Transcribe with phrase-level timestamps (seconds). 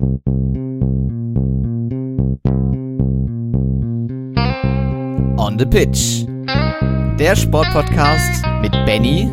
[0.00, 0.22] On
[5.58, 6.24] the Pitch.
[7.18, 9.28] Der Sportpodcast mit Benny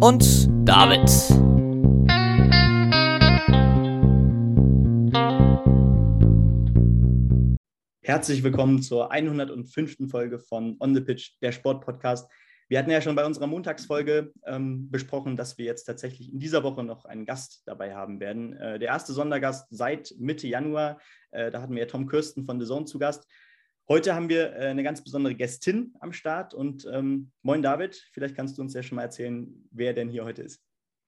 [0.00, 1.08] und David.
[8.02, 10.10] Herzlich willkommen zur 105.
[10.10, 12.28] Folge von On the Pitch, der Sportpodcast.
[12.70, 16.62] Wir hatten ja schon bei unserer Montagsfolge ähm, besprochen, dass wir jetzt tatsächlich in dieser
[16.62, 18.56] Woche noch einen Gast dabei haben werden.
[18.56, 21.00] Äh, der erste Sondergast seit Mitte Januar.
[21.32, 23.26] Äh, da hatten wir ja Tom Kirsten von The Zone zu Gast.
[23.88, 28.36] Heute haben wir äh, eine ganz besondere Gästin am Start und ähm, moin David, vielleicht
[28.36, 30.62] kannst du uns ja schon mal erzählen, wer denn hier heute ist.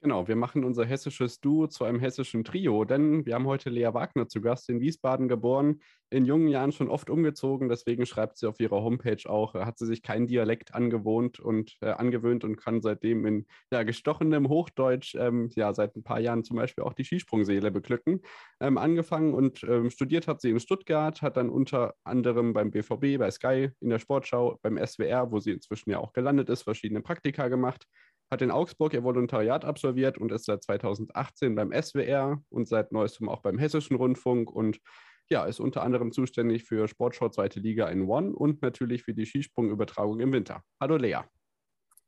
[0.05, 3.91] Genau, wir machen unser hessisches Duo zu einem hessischen Trio, denn wir haben heute Lea
[3.95, 5.81] Wagner zu Gast, in Wiesbaden geboren,
[6.11, 9.87] in jungen Jahren schon oft umgezogen, deswegen schreibt sie auf ihrer Homepage auch, hat sie
[9.87, 15.51] sich keinen Dialekt angewohnt und äh, angewöhnt und kann seitdem in ja, gestochenem Hochdeutsch ähm,
[15.55, 18.23] ja seit ein paar Jahren zum Beispiel auch die Skisprungseele beglücken.
[18.59, 23.19] Ähm, angefangen und ähm, studiert hat sie in Stuttgart, hat dann unter anderem beim BVB,
[23.19, 27.03] bei Sky, in der Sportschau, beim SWR, wo sie inzwischen ja auch gelandet ist, verschiedene
[27.03, 27.87] Praktika gemacht
[28.33, 33.29] hat in Augsburg ihr Volontariat absolviert und ist seit 2018 beim SWR und seit neuestem
[33.29, 34.81] auch beim Hessischen Rundfunk und
[35.29, 39.27] ja, ist unter anderem zuständig für Sportschau Zweite Liga in One und natürlich für die
[39.27, 40.63] Skisprungübertragung im Winter.
[40.81, 41.19] Hallo Lea.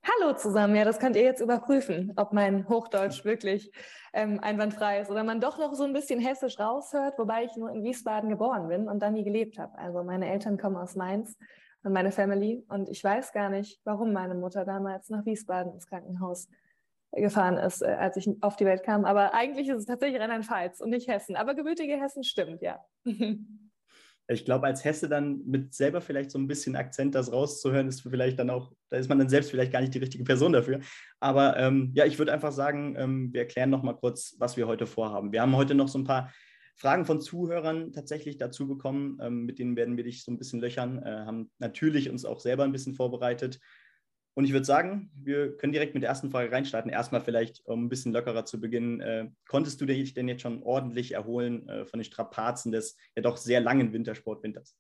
[0.03, 3.71] Hallo zusammen, ja, das könnt ihr jetzt überprüfen, ob mein Hochdeutsch wirklich
[4.15, 7.71] ähm, einwandfrei ist oder man doch noch so ein bisschen hessisch raushört, wobei ich nur
[7.71, 9.77] in Wiesbaden geboren bin und dann nie gelebt habe.
[9.79, 11.37] Also meine Eltern kommen aus Mainz
[11.85, 12.65] und meine Family.
[12.69, 16.49] Und ich weiß gar nicht, warum meine Mutter damals nach Wiesbaden ins Krankenhaus
[17.13, 19.05] gefahren ist, äh, als ich auf die Welt kam.
[19.05, 21.37] Aber eigentlich ist es tatsächlich Rheinland-Pfalz und nicht Hessen.
[21.37, 22.85] Aber gebürtige Hessen stimmt, ja.
[24.27, 28.01] Ich glaube, als Hesse dann mit selber vielleicht so ein bisschen Akzent das rauszuhören, ist
[28.01, 30.81] vielleicht dann auch, da ist man dann selbst vielleicht gar nicht die richtige Person dafür.
[31.21, 34.67] Aber ähm, ja, ich würde einfach sagen, ähm, wir erklären noch mal kurz, was wir
[34.67, 35.31] heute vorhaben.
[35.31, 36.33] Wir haben heute noch so ein paar
[36.77, 39.19] Fragen von Zuhörern tatsächlich dazu bekommen.
[39.21, 41.03] Ähm, mit denen werden wir dich so ein bisschen löchern.
[41.03, 43.61] Äh, haben natürlich uns auch selber ein bisschen vorbereitet.
[44.37, 46.91] Und ich würde sagen, wir können direkt mit der ersten Frage reinstarten.
[46.91, 49.01] Erstmal vielleicht, um ein bisschen lockerer zu beginnen.
[49.01, 53.23] Äh, konntest du dich denn jetzt schon ordentlich erholen äh, von den Strapazen des ja
[53.23, 54.77] doch sehr langen Wintersportwinters?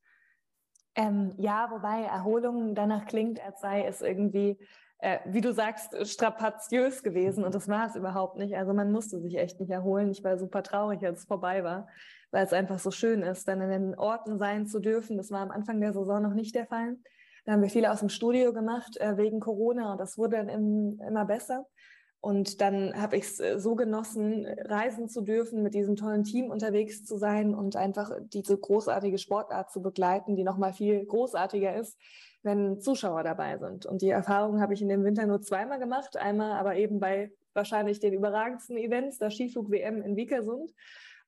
[0.97, 4.59] Ähm, ja, wobei Erholung danach klingt, als sei es irgendwie
[4.99, 8.57] äh, wie du sagst, strapaziös gewesen und das war es überhaupt nicht.
[8.57, 10.11] Also man musste sich echt nicht erholen.
[10.11, 11.89] Ich war super traurig, als es vorbei war,
[12.31, 15.17] weil es einfach so schön ist, dann in den Orten sein zu dürfen.
[15.17, 16.97] Das war am Anfang der Saison noch nicht der Fall.
[17.45, 20.49] Da haben wir viele aus dem Studio gemacht äh, wegen Corona und das wurde dann
[20.49, 21.67] im, immer besser.
[22.25, 26.51] Und dann habe ich es äh, so genossen, reisen zu dürfen, mit diesem tollen Team
[26.51, 32.01] unterwegs zu sein und einfach diese großartige Sportart zu begleiten, die nochmal viel großartiger ist,
[32.43, 33.85] wenn Zuschauer dabei sind.
[33.85, 36.17] Und die Erfahrung habe ich in dem Winter nur zweimal gemacht.
[36.17, 40.73] Einmal aber eben bei wahrscheinlich den überragendsten Events, der Skiflug-WM in Vikersund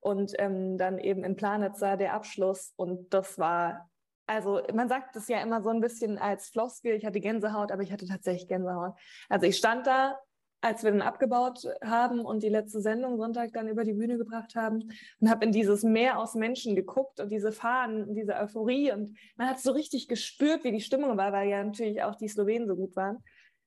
[0.01, 2.73] und ähm, dann eben in Planitzer der Abschluss.
[2.75, 3.91] Und das war,
[4.27, 7.83] also man sagt es ja immer so ein bisschen als Floskel, ich hatte Gänsehaut, aber
[7.83, 8.95] ich hatte tatsächlich Gänsehaut.
[9.29, 10.19] Also ich stand da
[10.67, 14.55] als wir dann abgebaut haben und die letzte Sendung Sonntag dann über die Bühne gebracht
[14.55, 14.91] haben
[15.21, 19.17] und habe in dieses Meer aus Menschen geguckt und diese Fahnen und diese Euphorie und
[19.37, 22.67] man hat so richtig gespürt, wie die Stimmung war, weil ja natürlich auch die Slowenen
[22.67, 23.23] so gut waren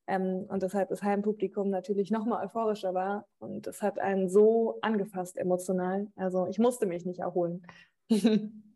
[0.06, 4.78] ähm, und deshalb das Heimpublikum natürlich noch mal euphorischer war und es hat einen so
[4.82, 6.08] angefasst emotional.
[6.16, 7.62] Also ich musste mich nicht erholen.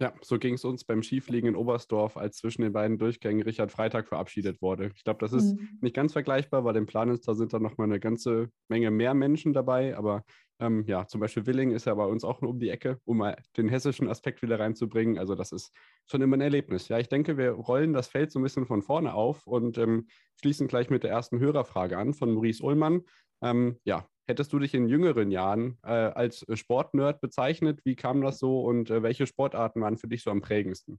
[0.00, 3.70] Ja, so ging es uns beim Skifliegen in Oberstdorf, als zwischen den beiden Durchgängen Richard
[3.70, 4.90] Freitag verabschiedet wurde.
[4.96, 5.78] Ich glaube, das ist mhm.
[5.80, 9.96] nicht ganz vergleichbar, weil im Planitzer sind da nochmal eine ganze Menge mehr Menschen dabei.
[9.96, 10.24] Aber
[10.58, 13.18] ähm, ja, zum Beispiel Willing ist ja bei uns auch nur um die Ecke, um
[13.18, 15.16] mal den hessischen Aspekt wieder reinzubringen.
[15.16, 15.72] Also das ist
[16.06, 16.88] schon immer ein Erlebnis.
[16.88, 20.08] Ja, ich denke, wir rollen das Feld so ein bisschen von vorne auf und ähm,
[20.40, 23.02] schließen gleich mit der ersten Hörerfrage an von Maurice Ullmann.
[23.42, 27.80] Ähm, ja, hättest du dich in jüngeren Jahren äh, als Sportnerd bezeichnet?
[27.84, 30.98] Wie kam das so und äh, welche Sportarten waren für dich so am prägendsten?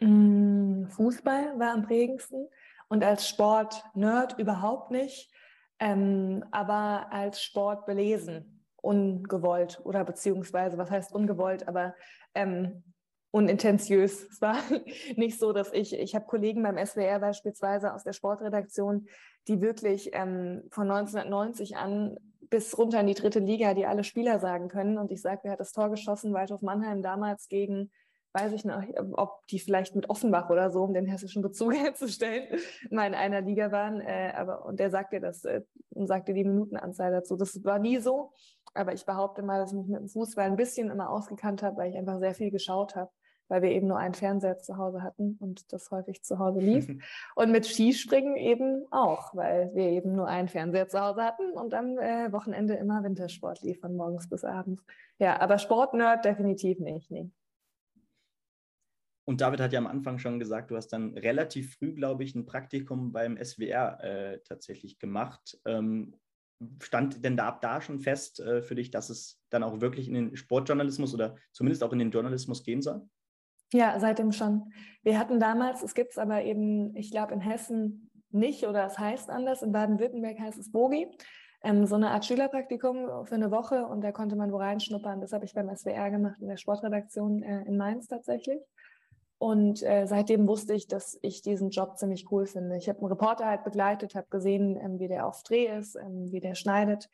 [0.00, 2.48] Mm, Fußball war am prägendsten
[2.88, 5.32] und als Sportnerd überhaupt nicht,
[5.78, 11.94] ähm, aber als Sport belesen, ungewollt oder beziehungsweise, was heißt ungewollt, aber
[12.34, 12.82] ähm,
[13.32, 14.28] unintentiös.
[14.30, 14.56] Es war
[15.16, 19.08] nicht so, dass ich, ich habe Kollegen beim SWR beispielsweise aus der Sportredaktion,
[19.48, 22.16] die wirklich ähm, von 1990 an
[22.50, 24.98] bis runter in die dritte Liga, die alle Spieler sagen können.
[24.98, 26.34] Und ich sage, wer hat das Tor geschossen?
[26.34, 27.90] Waldhof Mannheim damals gegen,
[28.34, 28.82] weiß ich noch,
[29.12, 33.40] ob die vielleicht mit Offenbach oder so, um den hessischen Bezug herzustellen, mal in einer
[33.40, 34.02] Liga waren.
[34.02, 37.36] Äh, aber, und der sagte das äh, und sagte die Minutenanzahl dazu.
[37.36, 38.32] Das war nie so.
[38.74, 41.78] Aber ich behaupte mal, dass ich mich mit dem Fußball ein bisschen immer ausgekannt habe,
[41.78, 43.10] weil ich einfach sehr viel geschaut habe
[43.48, 46.88] weil wir eben nur einen Fernseher zu Hause hatten und das häufig zu Hause lief.
[47.36, 51.74] und mit Skispringen eben auch, weil wir eben nur einen Fernseher zu Hause hatten und
[51.74, 54.82] am äh, Wochenende immer Wintersport lief von morgens bis abends.
[55.18, 57.10] Ja, aber Sportnerd definitiv nicht.
[57.10, 57.30] Nee.
[59.24, 62.34] Und David hat ja am Anfang schon gesagt, du hast dann relativ früh, glaube ich,
[62.34, 65.60] ein Praktikum beim SWR äh, tatsächlich gemacht.
[65.64, 66.16] Ähm,
[66.80, 70.08] stand denn da ab da schon fest äh, für dich, dass es dann auch wirklich
[70.08, 73.08] in den Sportjournalismus oder zumindest auch in den Journalismus gehen soll?
[73.72, 74.70] Ja, seitdem schon.
[75.02, 78.98] Wir hatten damals, es gibt es aber eben, ich glaube, in Hessen nicht oder es
[78.98, 79.62] heißt anders.
[79.62, 81.08] In Baden-Württemberg heißt es Bogi.
[81.64, 85.20] Ähm, so eine Art Schülerpraktikum für eine Woche und da konnte man wo reinschnuppern.
[85.20, 88.60] Das habe ich beim SWR gemacht, in der Sportredaktion äh, in Mainz tatsächlich.
[89.38, 92.76] Und äh, seitdem wusste ich, dass ich diesen Job ziemlich cool finde.
[92.76, 96.30] Ich habe einen Reporter halt begleitet, habe gesehen, ähm, wie der auf Dreh ist, ähm,
[96.30, 97.08] wie der schneidet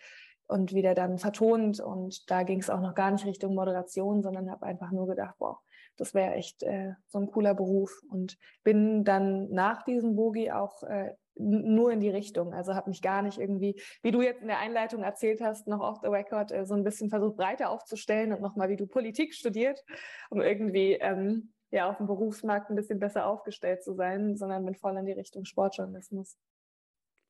[0.46, 1.80] und wie der dann vertont.
[1.80, 5.36] Und da ging es auch noch gar nicht Richtung Moderation, sondern habe einfach nur gedacht,
[5.38, 5.58] wow,
[5.98, 8.00] das wäre echt äh, so ein cooler Beruf.
[8.10, 12.52] Und bin dann nach diesem Bogi auch äh, nur in die Richtung.
[12.52, 15.80] Also habe mich gar nicht irgendwie, wie du jetzt in der Einleitung erzählt hast, noch
[15.80, 19.34] off the record äh, so ein bisschen versucht breiter aufzustellen und nochmal, wie du Politik
[19.34, 19.84] studiert,
[20.30, 24.74] um irgendwie ähm, ja auf dem Berufsmarkt ein bisschen besser aufgestellt zu sein, sondern bin
[24.74, 26.36] voll in die Richtung Sportjournalismus.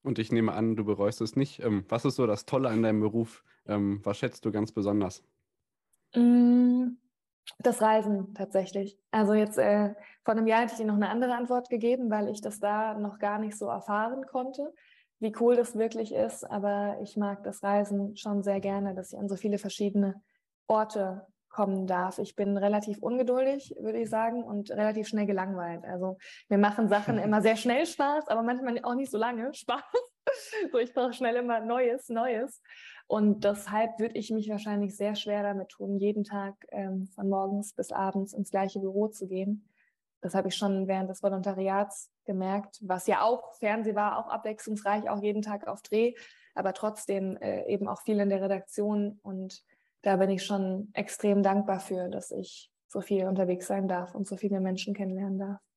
[0.03, 1.62] Und ich nehme an, du bereust es nicht.
[1.62, 3.44] Ähm, was ist so das Tolle an deinem Beruf?
[3.67, 5.23] Ähm, was schätzt du ganz besonders?
[6.15, 6.93] Mm,
[7.59, 8.99] das Reisen tatsächlich.
[9.11, 12.29] Also jetzt äh, vor einem Jahr hätte ich dir noch eine andere Antwort gegeben, weil
[12.29, 14.73] ich das da noch gar nicht so erfahren konnte,
[15.19, 16.45] wie cool das wirklich ist.
[16.45, 20.23] Aber ich mag das Reisen schon sehr gerne, dass ich an so viele verschiedene
[20.67, 22.19] Orte kommen darf.
[22.19, 25.85] Ich bin relativ ungeduldig, würde ich sagen, und relativ schnell gelangweilt.
[25.85, 26.19] Also
[26.49, 29.83] mir machen Sachen immer sehr schnell Spaß, aber manchmal auch nicht so lange Spaß.
[30.73, 32.62] so, ich brauche schnell immer Neues, Neues.
[33.08, 37.72] Und deshalb würde ich mich wahrscheinlich sehr schwer damit tun, jeden Tag ähm, von morgens
[37.72, 39.66] bis abends ins gleiche Büro zu gehen.
[40.20, 45.08] Das habe ich schon während des Volontariats gemerkt, was ja auch Fernseh war, auch abwechslungsreich,
[45.08, 46.14] auch jeden Tag auf Dreh,
[46.55, 49.64] aber trotzdem äh, eben auch viel in der Redaktion und
[50.02, 54.26] da bin ich schon extrem dankbar für, dass ich so viel unterwegs sein darf und
[54.26, 55.68] so viele Menschen kennenlernen darf.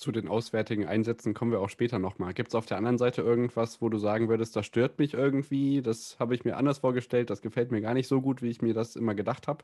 [0.00, 2.32] Zu den auswärtigen Einsätzen kommen wir auch später nochmal.
[2.32, 5.82] Gibt es auf der anderen Seite irgendwas, wo du sagen würdest, das stört mich irgendwie,
[5.82, 8.62] das habe ich mir anders vorgestellt, das gefällt mir gar nicht so gut, wie ich
[8.62, 9.62] mir das immer gedacht habe?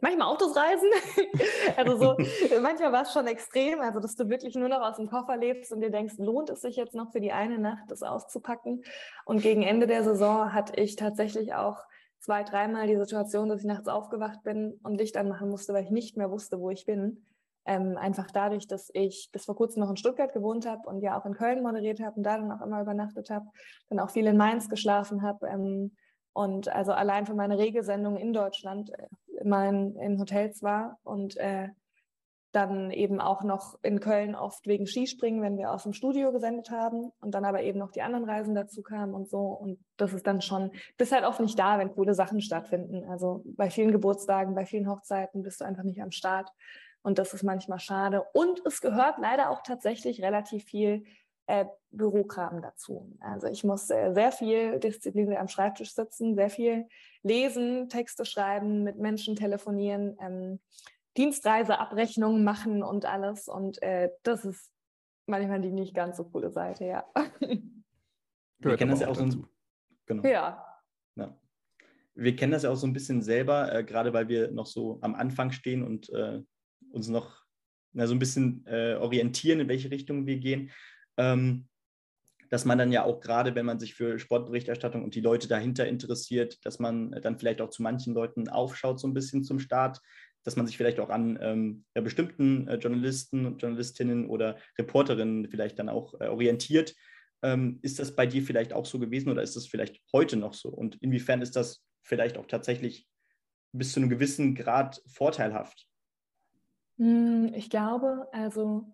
[0.00, 0.88] Manchmal Autos reisen.
[1.76, 2.16] also so,
[2.60, 5.70] manchmal war es schon extrem, also dass du wirklich nur noch aus dem Koffer lebst
[5.70, 8.82] und dir denkst, lohnt es sich jetzt noch für die eine Nacht, das auszupacken?
[9.26, 11.84] Und gegen Ende der Saison hatte ich tatsächlich auch
[12.18, 15.90] zwei, dreimal die Situation, dass ich nachts aufgewacht bin und Licht anmachen musste, weil ich
[15.92, 17.24] nicht mehr wusste, wo ich bin.
[17.66, 21.20] Ähm, einfach dadurch, dass ich bis vor kurzem noch in Stuttgart gewohnt habe und ja
[21.20, 23.46] auch in Köln moderiert habe und da dann auch immer übernachtet habe,
[23.90, 25.92] dann auch viel in Mainz geschlafen habe ähm,
[26.32, 29.08] und also allein für meine Regelsendung in Deutschland äh,
[29.40, 31.68] immer in, in, Hotels war und äh,
[32.52, 36.70] dann eben auch noch in Köln oft wegen Skispringen, wenn wir aus dem Studio gesendet
[36.70, 39.38] haben und dann aber eben noch die anderen Reisen dazu kamen und so.
[39.38, 43.04] Und das ist dann schon, bist halt oft nicht da, wenn coole Sachen stattfinden.
[43.08, 46.50] Also bei vielen Geburtstagen, bei vielen Hochzeiten bist du einfach nicht am Start.
[47.02, 48.24] Und das ist manchmal schade.
[48.32, 51.04] Und es gehört leider auch tatsächlich relativ viel
[51.46, 53.16] äh, Bürokram dazu.
[53.20, 56.86] Also ich muss äh, sehr viel Disziplin am Schreibtisch sitzen, sehr viel
[57.22, 60.16] lesen, Texte schreiben, mit Menschen telefonieren.
[60.20, 60.60] Ähm,
[61.16, 63.48] Dienstreiseabrechnungen machen und alles.
[63.48, 64.70] Und äh, das ist
[65.26, 67.04] manchmal die nicht ganz so coole Seite, ja.
[68.58, 69.46] Wir kennen das ja auch so ein,
[70.06, 70.22] genau.
[70.28, 70.64] Ja.
[71.16, 71.36] ja.
[72.14, 74.98] Wir kennen das ja auch so ein bisschen selber, äh, gerade weil wir noch so
[75.00, 76.42] am Anfang stehen und äh,
[76.90, 77.44] uns noch
[77.92, 80.70] na, so ein bisschen äh, orientieren, in welche Richtung wir gehen.
[81.16, 81.66] Ähm,
[82.50, 85.86] dass man dann ja auch gerade, wenn man sich für Sportberichterstattung und die Leute dahinter
[85.86, 90.00] interessiert, dass man dann vielleicht auch zu manchen Leuten aufschaut, so ein bisschen zum Start,
[90.42, 95.78] dass man sich vielleicht auch an ähm, ja, bestimmten äh, Journalisten, Journalistinnen oder Reporterinnen vielleicht
[95.78, 96.94] dann auch äh, orientiert.
[97.42, 100.54] Ähm, ist das bei dir vielleicht auch so gewesen oder ist das vielleicht heute noch
[100.54, 100.70] so?
[100.70, 103.06] Und inwiefern ist das vielleicht auch tatsächlich
[103.72, 105.86] bis zu einem gewissen Grad vorteilhaft?
[107.00, 108.84] Hm, ich glaube, also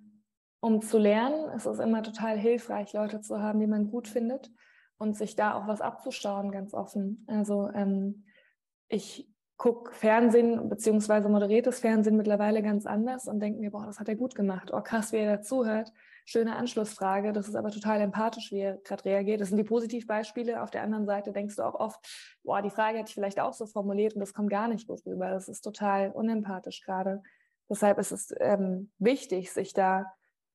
[0.61, 4.51] um zu lernen, ist es immer total hilfreich, Leute zu haben, die man gut findet
[4.97, 7.27] und sich da auch was abzuschauen, ganz offen.
[7.27, 8.25] Also ähm,
[8.89, 14.09] ich gucke Fernsehen beziehungsweise moderiertes Fernsehen mittlerweile ganz anders und denke mir, boah, das hat
[14.09, 14.71] er gut gemacht.
[14.73, 15.93] Oh, krass, wie er dazuhört.
[16.27, 17.33] Schöne Anschlussfrage.
[17.33, 19.41] Das ist aber total empathisch, wie er gerade reagiert.
[19.41, 20.63] Das sind die Positivbeispiele.
[20.63, 23.53] Auf der anderen Seite denkst du auch oft, boah, die Frage hätte ich vielleicht auch
[23.53, 25.31] so formuliert und das kommt gar nicht gut rüber.
[25.31, 27.23] Das ist total unempathisch gerade.
[27.69, 30.07] Deshalb ist es ähm, wichtig, sich da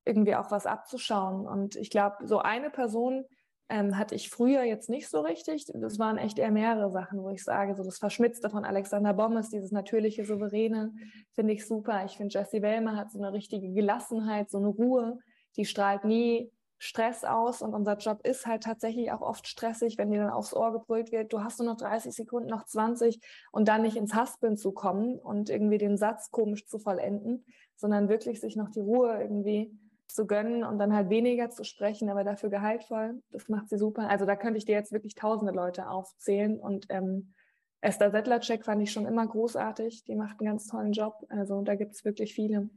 [0.04, 1.46] irgendwie auch was abzuschauen.
[1.46, 3.24] Und ich glaube, so eine Person,
[3.72, 5.64] ähm, hatte ich früher jetzt nicht so richtig.
[5.72, 9.48] Das waren echt eher mehrere Sachen, wo ich sage, so das Verschmitzte von Alexander Bommes,
[9.48, 10.92] dieses natürliche Souveräne,
[11.32, 12.04] finde ich super.
[12.04, 15.18] Ich finde, Jessie Wellmer hat so eine richtige Gelassenheit, so eine Ruhe,
[15.56, 16.52] die strahlt nie
[16.84, 20.52] Stress aus und unser Job ist halt tatsächlich auch oft stressig, wenn dir dann aufs
[20.52, 23.20] Ohr gebrüllt wird, du hast nur noch 30 Sekunden, noch 20
[23.52, 27.46] und dann nicht ins Haspeln zu kommen und irgendwie den Satz komisch zu vollenden,
[27.76, 32.10] sondern wirklich sich noch die Ruhe irgendwie zu gönnen und dann halt weniger zu sprechen,
[32.10, 33.22] aber dafür gehaltvoll.
[33.30, 34.10] Das macht sie super.
[34.10, 37.32] Also da könnte ich dir jetzt wirklich tausende Leute aufzählen und ähm,
[37.80, 40.02] Esther Settlercheck fand ich schon immer großartig.
[40.02, 41.14] Die macht einen ganz tollen Job.
[41.28, 42.70] Also da gibt es wirklich viele.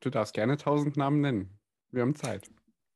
[0.00, 1.58] Du darfst gerne tausend Namen nennen.
[1.90, 2.50] Wir haben Zeit.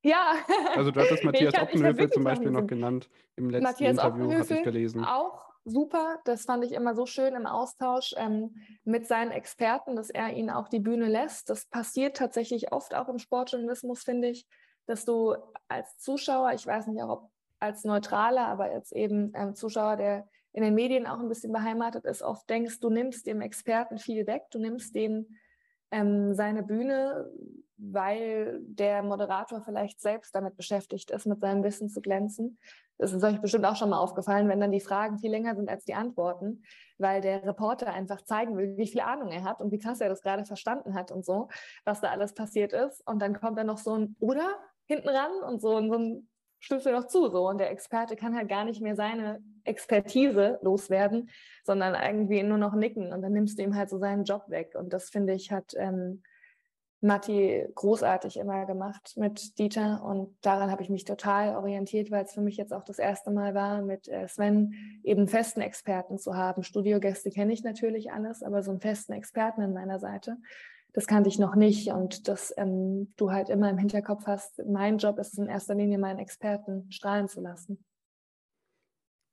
[0.07, 0.37] Ja.
[0.75, 4.55] Also du hattest Matthias kann, Oppenhöfel zum Beispiel noch genannt im letzten Matthias Interview, habe
[4.55, 5.05] ich gelesen.
[5.05, 6.21] Auch super.
[6.25, 10.51] Das fand ich immer so schön im Austausch ähm, mit seinen Experten, dass er ihnen
[10.51, 11.51] auch die Bühne lässt.
[11.51, 14.47] Das passiert tatsächlich oft auch im Sportjournalismus, finde ich,
[14.87, 15.35] dass du
[15.69, 20.29] als Zuschauer, ich weiß nicht auch, ob als Neutraler, aber als eben ähm, Zuschauer, der
[20.53, 24.27] in den Medien auch ein bisschen beheimatet ist, oft denkst, du nimmst dem Experten viel
[24.27, 25.37] weg, du nimmst dem
[25.91, 27.31] ähm, seine Bühne,
[27.79, 32.59] weil der Moderator vielleicht selbst damit beschäftigt ist, mit seinem Wissen zu glänzen.
[32.99, 35.69] Das ist euch bestimmt auch schon mal aufgefallen, wenn dann die Fragen viel länger sind
[35.69, 36.63] als die Antworten,
[36.99, 40.09] weil der Reporter einfach zeigen will, wie viel Ahnung er hat und wie krass er
[40.09, 41.49] das gerade verstanden hat und so,
[41.85, 43.07] was da alles passiert ist.
[43.07, 44.49] Und dann kommt dann noch so ein Oder
[44.87, 46.29] hinten ran und so, und so ein
[46.69, 51.31] du noch zu so und der Experte kann halt gar nicht mehr seine Expertise loswerden,
[51.65, 54.75] sondern irgendwie nur noch nicken und dann nimmst du ihm halt so seinen Job weg
[54.75, 56.23] und das finde ich hat ähm,
[57.01, 62.33] Matti großartig immer gemacht mit Dieter und daran habe ich mich total orientiert, weil es
[62.33, 64.73] für mich jetzt auch das erste Mal war, mit äh, Sven
[65.03, 66.63] eben festen Experten zu haben.
[66.63, 70.39] Studiogäste kenne ich natürlich alles, aber so einen festen Experten an meiner Seite,
[70.95, 74.97] das kannte ich noch nicht und dass ähm, du halt immer im Hinterkopf hast, mein
[74.97, 77.85] Job ist es in erster Linie, meinen Experten strahlen zu lassen.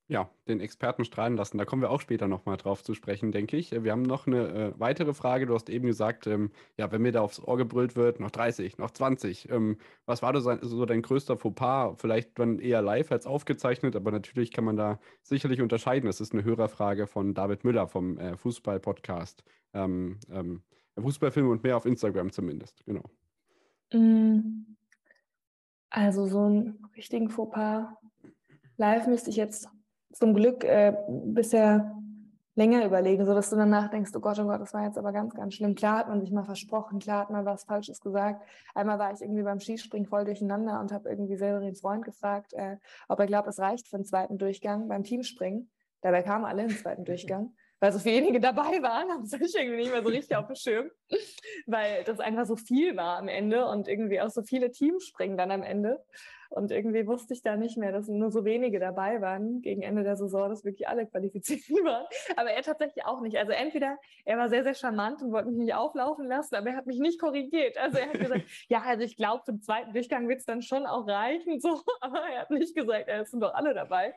[0.06, 1.56] Ja, den Experten strahlen lassen.
[1.56, 3.72] Da kommen wir auch später nochmal drauf zu sprechen, denke ich.
[3.72, 5.46] Wir haben noch eine äh, weitere Frage.
[5.46, 8.76] Du hast eben gesagt, ähm, ja, wenn mir da aufs Ohr gebrüllt wird, noch 30,
[8.76, 9.48] noch 20.
[9.50, 11.94] Ähm, was war so, so dein größter Fauxpas?
[11.96, 16.06] Vielleicht dann eher live als aufgezeichnet, aber natürlich kann man da sicherlich unterscheiden.
[16.06, 19.42] Das ist eine Hörerfrage von David Müller vom äh, Fußball-Podcast.
[19.72, 20.62] Ähm, ähm
[21.00, 23.02] Fußballfilme und mehr auf Instagram zumindest, genau.
[23.92, 24.76] Mm.
[25.90, 27.86] Also so einen richtigen Fauxpas
[28.76, 29.68] live müsste ich jetzt
[30.14, 31.94] zum Glück äh, bisher
[32.56, 35.34] länger überlegen, sodass du danach denkst, oh Gott, oh Gott, das war jetzt aber ganz,
[35.34, 35.74] ganz schlimm.
[35.74, 38.46] Klar hat man sich mal versprochen, klar hat man was Falsches gesagt.
[38.74, 42.76] Einmal war ich irgendwie beim Skispringen voll durcheinander und habe irgendwie Severins Freund gefragt, äh,
[43.08, 45.70] ob er glaubt, es reicht für einen zweiten Durchgang beim Teamspringen.
[46.00, 47.54] Dabei kamen alle im zweiten Durchgang.
[47.80, 50.90] Weil so wenige dabei waren, haben sich irgendwie nicht mehr so richtig auf dem Schirm,
[51.66, 55.36] weil das einfach so viel war am Ende und irgendwie auch so viele Teams springen
[55.36, 56.02] dann am Ende.
[56.54, 60.04] Und irgendwie wusste ich da nicht mehr, dass nur so wenige dabei waren gegen Ende
[60.04, 62.06] der Saison, dass wirklich alle qualifiziert waren.
[62.36, 63.36] Aber er tatsächlich auch nicht.
[63.36, 66.76] Also entweder er war sehr, sehr charmant und wollte mich nicht auflaufen lassen, aber er
[66.76, 67.76] hat mich nicht korrigiert.
[67.76, 70.86] Also er hat gesagt, ja, also ich glaube, den zweiten Durchgang wird es dann schon
[70.86, 71.58] auch reichen.
[71.58, 71.80] So.
[72.00, 74.14] Aber er hat nicht gesagt, es sind doch alle dabei.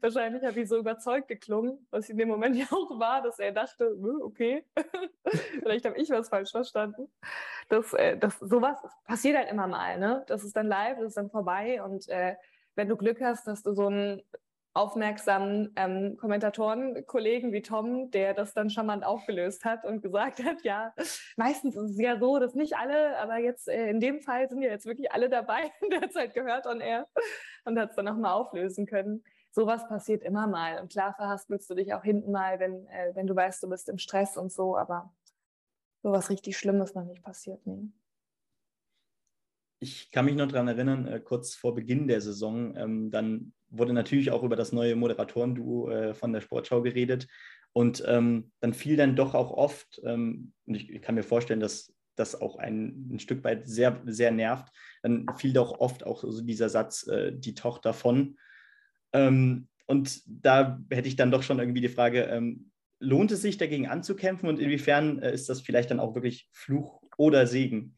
[0.00, 3.52] Wahrscheinlich habe ich so überzeugt geklungen, was in dem Moment ja auch war, dass er
[3.52, 4.64] dachte, okay,
[5.60, 7.08] vielleicht habe ich was falsch verstanden.
[7.68, 9.98] Das, äh, das, sowas passiert halt immer mal.
[9.98, 10.24] Ne?
[10.28, 12.36] Das ist dann live, das ist dann vorbei und äh,
[12.76, 14.22] wenn du Glück hast, dass du so einen
[14.76, 20.92] aufmerksamen ähm, Kommentatoren-Kollegen wie Tom, der das dann charmant aufgelöst hat und gesagt hat, ja,
[21.36, 24.60] meistens ist es ja so, dass nicht alle, aber jetzt äh, in dem Fall sind
[24.60, 25.72] ja jetzt wirklich alle dabei.
[25.90, 27.08] der hat es halt gehört und er
[27.64, 29.24] und hat es dann nochmal auflösen können.
[29.50, 30.78] Sowas passiert immer mal.
[30.82, 33.88] Und klar verhaspelst du dich auch hinten mal, wenn, äh, wenn du weißt, du bist
[33.88, 35.10] im Stress und so, aber
[36.06, 37.66] sowas richtig Schlimmes noch nicht passiert.
[37.66, 37.90] Nee
[39.78, 43.92] ich kann mich noch daran erinnern, äh, kurz vor Beginn der Saison, ähm, dann wurde
[43.92, 47.26] natürlich auch über das neue Moderatorenduo äh, von der Sportschau geredet.
[47.72, 51.92] Und ähm, dann fiel dann doch auch oft, ähm, und ich, kann mir vorstellen, dass
[52.14, 54.72] das auch ein, ein, Stück weit sehr, sehr nervt,
[55.02, 58.38] dann fiel doch oft auch so dieser Satz, äh, die Tochter von.
[59.12, 63.56] Ähm, und da hätte ich dann doch schon irgendwie die Frage, ähm, lohnt es sich
[63.58, 67.96] dagegen anzukämpfen und inwiefern äh, ist das vielleicht dann auch wirklich Fluch oder Segen?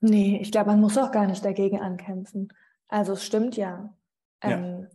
[0.00, 2.52] Nee, ich glaube, man muss auch gar nicht dagegen ankämpfen.
[2.88, 3.96] Also es stimmt ja.
[4.42, 4.88] Ähm,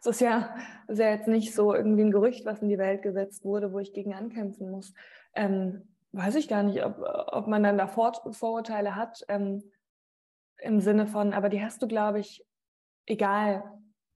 [0.00, 0.54] es ist ja,
[0.88, 3.78] ist ja jetzt nicht so irgendwie ein Gerücht, was in die Welt gesetzt wurde, wo
[3.78, 4.92] ich gegen ankämpfen muss.
[5.34, 9.62] Ähm, weiß ich gar nicht, ob, ob man dann da Vor Vorurteile hat ähm,
[10.58, 12.44] im Sinne von, aber die hast du, glaube ich,
[13.06, 13.64] egal,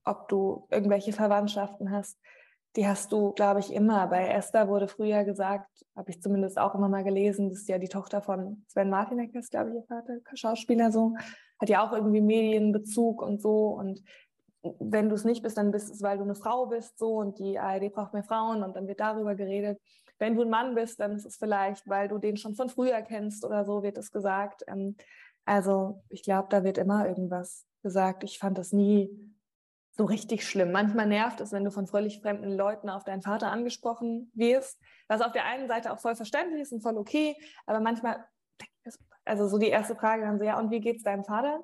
[0.03, 2.19] ob du irgendwelche Verwandtschaften hast
[2.77, 4.07] die hast du, glaube ich, immer.
[4.07, 7.79] Bei Esther wurde früher gesagt, habe ich zumindest auch immer mal gelesen, das ist ja
[7.79, 11.15] die Tochter von Sven Martinek, ist, glaube ich, ihr Vater, Schauspieler so.
[11.59, 13.69] hat ja auch irgendwie Medienbezug und so.
[13.69, 14.03] Und
[14.79, 17.39] wenn du es nicht bist, dann bist es, weil du eine Frau bist, so und
[17.39, 19.81] die ARD braucht mehr Frauen und dann wird darüber geredet.
[20.19, 23.01] Wenn du ein Mann bist, dann ist es vielleicht, weil du den schon von früher
[23.01, 24.63] kennst oder so, wird es gesagt.
[24.67, 24.95] Ähm,
[25.45, 28.23] also ich glaube, da wird immer irgendwas gesagt.
[28.23, 29.09] Ich fand das nie
[29.97, 30.71] so richtig schlimm.
[30.71, 35.21] Manchmal nervt es, wenn du von völlig fremden Leuten auf deinen Vater angesprochen wirst, was
[35.21, 37.35] auf der einen Seite auch voll verständlich ist und voll okay,
[37.65, 38.23] aber manchmal,
[39.25, 41.63] also so die erste Frage dann so, ja, und wie geht's deinem Vater?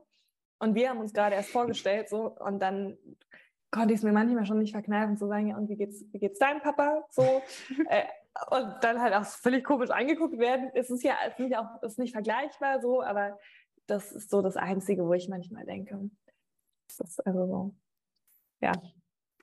[0.60, 2.98] Und wir haben uns gerade erst vorgestellt, so, und dann
[3.70, 6.20] konnte ich es mir manchmal schon nicht verkneifen zu sagen, ja, und wie geht's, wie
[6.20, 7.06] geht's deinem Papa?
[7.12, 7.22] So,
[7.90, 8.04] äh,
[8.50, 10.72] und dann halt auch völlig komisch angeguckt werden.
[10.74, 13.38] Es ist ja es ist nicht, auch, ist nicht vergleichbar so, aber
[13.86, 16.10] das ist so das Einzige, wo ich manchmal denke.
[16.88, 17.76] Das ist also so
[18.64, 18.72] ja.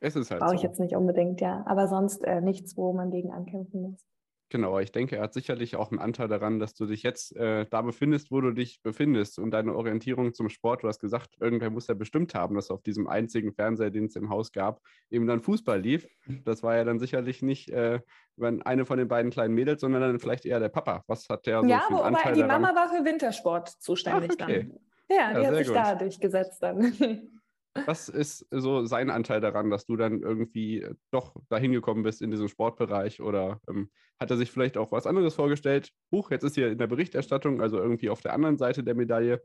[0.00, 0.66] Es ist halt Brauche ich so.
[0.66, 1.62] jetzt nicht unbedingt, ja.
[1.66, 4.06] Aber sonst äh, nichts, wo man gegen ankämpfen muss.
[4.52, 7.66] Genau, ich denke, er hat sicherlich auch einen Anteil daran, dass du dich jetzt äh,
[7.70, 10.82] da befindest, wo du dich befindest und deine Orientierung zum Sport.
[10.82, 14.16] Du hast gesagt, irgendwer muss ja bestimmt haben, dass auf diesem einzigen Fernseher, den es
[14.16, 16.08] im Haus gab, eben dann Fußball lief.
[16.44, 18.00] Das war ja dann sicherlich nicht äh,
[18.40, 21.04] wenn eine von den beiden kleinen Mädels, sondern dann vielleicht eher der Papa.
[21.06, 22.62] Was hat der so ja, für einen aber Anteil die daran?
[22.62, 24.68] Mama war für Wintersport zuständig Ach, okay.
[24.68, 25.16] dann.
[25.16, 25.76] Ja, die Ja, hat sich gut.
[25.76, 26.80] da durchgesetzt dann.
[27.86, 32.20] Was ist so sein Anteil daran, dass du dann irgendwie äh, doch dahin gekommen bist
[32.20, 33.20] in diesem Sportbereich?
[33.20, 35.92] Oder ähm, hat er sich vielleicht auch was anderes vorgestellt?
[36.12, 39.42] Huch, jetzt ist hier in der Berichterstattung, also irgendwie auf der anderen Seite der Medaille.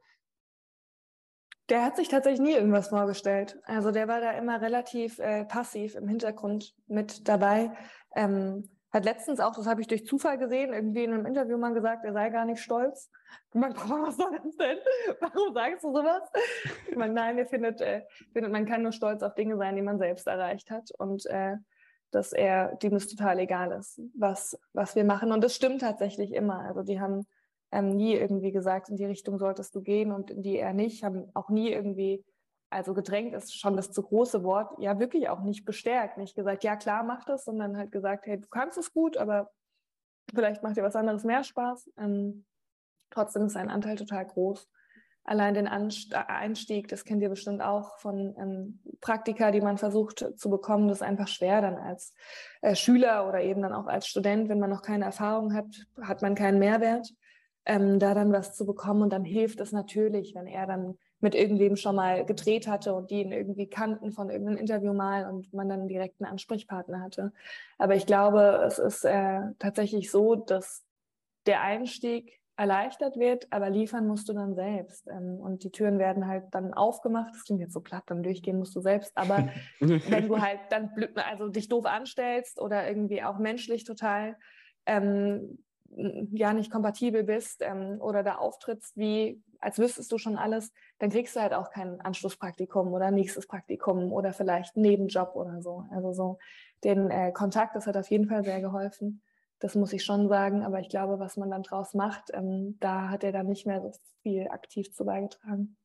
[1.69, 3.59] Der hat sich tatsächlich nie irgendwas vorgestellt.
[3.63, 7.71] Also der war da immer relativ äh, passiv im Hintergrund mit dabei.
[8.15, 11.73] Ähm, hat letztens auch, das habe ich durch Zufall gesehen, irgendwie in einem Interview mal
[11.73, 13.11] gesagt, er sei gar nicht stolz.
[13.53, 14.77] Ich meine, was soll das denn?
[15.19, 16.23] Warum sagst du sowas?
[16.89, 19.81] Ich meine, nein, er findet, äh, findet, man kann nur stolz auf Dinge sein, die
[19.81, 20.89] man selbst erreicht hat.
[20.97, 21.57] Und äh,
[22.11, 25.33] dass er, dem es total egal ist, was, was wir machen.
[25.33, 26.59] Und das stimmt tatsächlich immer.
[26.61, 27.25] Also die haben
[27.71, 31.03] ähm, nie irgendwie gesagt, in die Richtung solltest du gehen und in die er nicht,
[31.03, 32.23] haben auch nie irgendwie,
[32.75, 36.65] also gedrängt ist schon das zu große Wort, ja wirklich auch nicht bestärkt, nicht gesagt,
[36.65, 39.49] ja klar, mach das, sondern halt gesagt, hey, du kannst es gut, aber
[40.33, 41.89] vielleicht macht dir was anderes mehr Spaß.
[41.97, 42.45] Ähm,
[43.11, 44.69] trotzdem ist sein Anteil total groß.
[45.23, 50.25] Allein den Anst Einstieg, das kennt ihr bestimmt auch von ähm, Praktika, die man versucht
[50.35, 52.13] zu bekommen, das ist einfach schwer dann als
[52.61, 56.21] äh, Schüler oder eben dann auch als Student, wenn man noch keine Erfahrung hat, hat
[56.21, 57.09] man keinen Mehrwert
[57.65, 59.01] ähm, da dann was zu bekommen.
[59.01, 63.09] Und dann hilft es natürlich, wenn er dann mit irgendwem schon mal gedreht hatte und
[63.09, 67.31] die ihn irgendwie kannten von irgendeinem Interview mal und man dann direkt einen Ansprechpartner hatte.
[67.77, 70.83] Aber ich glaube, es ist äh, tatsächlich so, dass
[71.45, 75.07] der Einstieg erleichtert wird, aber liefern musst du dann selbst.
[75.07, 77.33] Ähm, und die Türen werden halt dann aufgemacht.
[77.33, 79.17] Das klingt jetzt so platt, dann durchgehen musst du selbst.
[79.17, 79.49] Aber
[79.79, 84.37] wenn du halt dann also dich doof anstellst oder irgendwie auch menschlich total
[84.85, 85.59] ähm,
[86.31, 91.09] ja nicht kompatibel bist ähm, oder da auftrittst, wie als wüsstest du schon alles, dann
[91.09, 95.85] kriegst du halt auch kein Anschlusspraktikum oder nächstes Praktikum oder vielleicht Nebenjob oder so.
[95.91, 96.37] Also so
[96.83, 99.23] den äh, Kontakt, das hat auf jeden Fall sehr geholfen.
[99.59, 103.09] Das muss ich schon sagen, aber ich glaube, was man dann draus macht, ähm, da
[103.09, 105.77] hat er dann nicht mehr so viel aktiv zu beigetragen.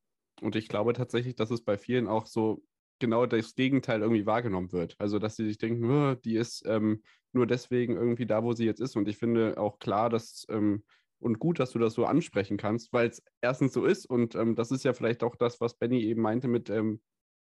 [0.43, 2.63] Und ich glaube tatsächlich, dass es bei vielen auch so
[2.99, 4.95] genau das Gegenteil irgendwie wahrgenommen wird.
[4.99, 8.65] Also, dass sie sich denken, "Oh, die ist ähm, nur deswegen irgendwie da, wo sie
[8.67, 8.97] jetzt ist.
[8.97, 10.85] Und ich finde auch klar, dass ähm,
[11.21, 14.55] und gut, dass du das so ansprechen kannst, weil es erstens so ist und ähm,
[14.57, 17.01] das ist ja vielleicht auch das, was Benny eben meinte mit, ähm,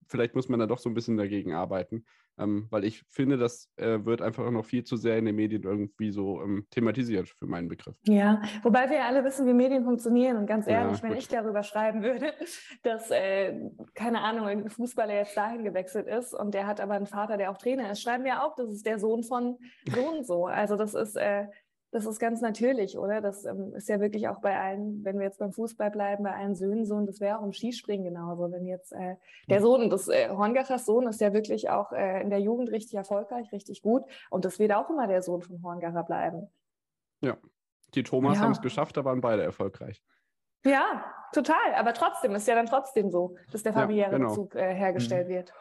[0.08, 2.06] vielleicht muss man da doch so ein bisschen dagegen arbeiten,
[2.38, 5.64] ähm, weil ich finde, das äh, wird einfach noch viel zu sehr in den Medien
[5.64, 7.96] irgendwie so ähm, thematisiert für meinen Begriff.
[8.06, 11.20] Ja, wobei wir ja alle wissen, wie Medien funktionieren und ganz Ja, ehrlich, wenn gut.
[11.20, 12.34] ich darüber schreiben würde,
[12.84, 13.60] dass, äh,
[13.94, 17.52] keine Ahnung, irgendein Fußballer jetzt dahin gewechselt ist und der hat aber einen Vater, der
[17.52, 19.58] auch Trainer ist, schreiben wir auch, das ist der Sohn von
[19.94, 20.46] so und so.
[20.48, 21.48] Also das ist, äh,
[21.92, 23.22] das ist ganz natürlich, oder?
[23.22, 26.36] Das ähm, ist ja wirklich auch bei allen, wenn wir jetzt beim Fußball bleiben, bei
[26.36, 28.52] allen Söhnen so und das wäre auch im Skispringen genauso.
[28.52, 29.16] Wenn jetzt äh,
[29.50, 32.96] der Sohn, das äh, Horngachers Sohn ist ja wirklich auch äh, in der Jugend richtig
[32.96, 36.50] erfolgreich, richtig gut und das wird auch immer der Sohn von Horngacher bleiben.
[37.96, 38.44] Die Thomas Ja.
[38.44, 40.04] haben es geschafft, da waren beide erfolgreich.
[40.64, 41.74] Ja, total.
[41.76, 44.30] Aber trotzdem ist ja dann trotzdem so, dass der Ja, familiäre genau.
[44.30, 45.32] Bezug äh, hergestellt Mhm.
[45.34, 45.54] wird.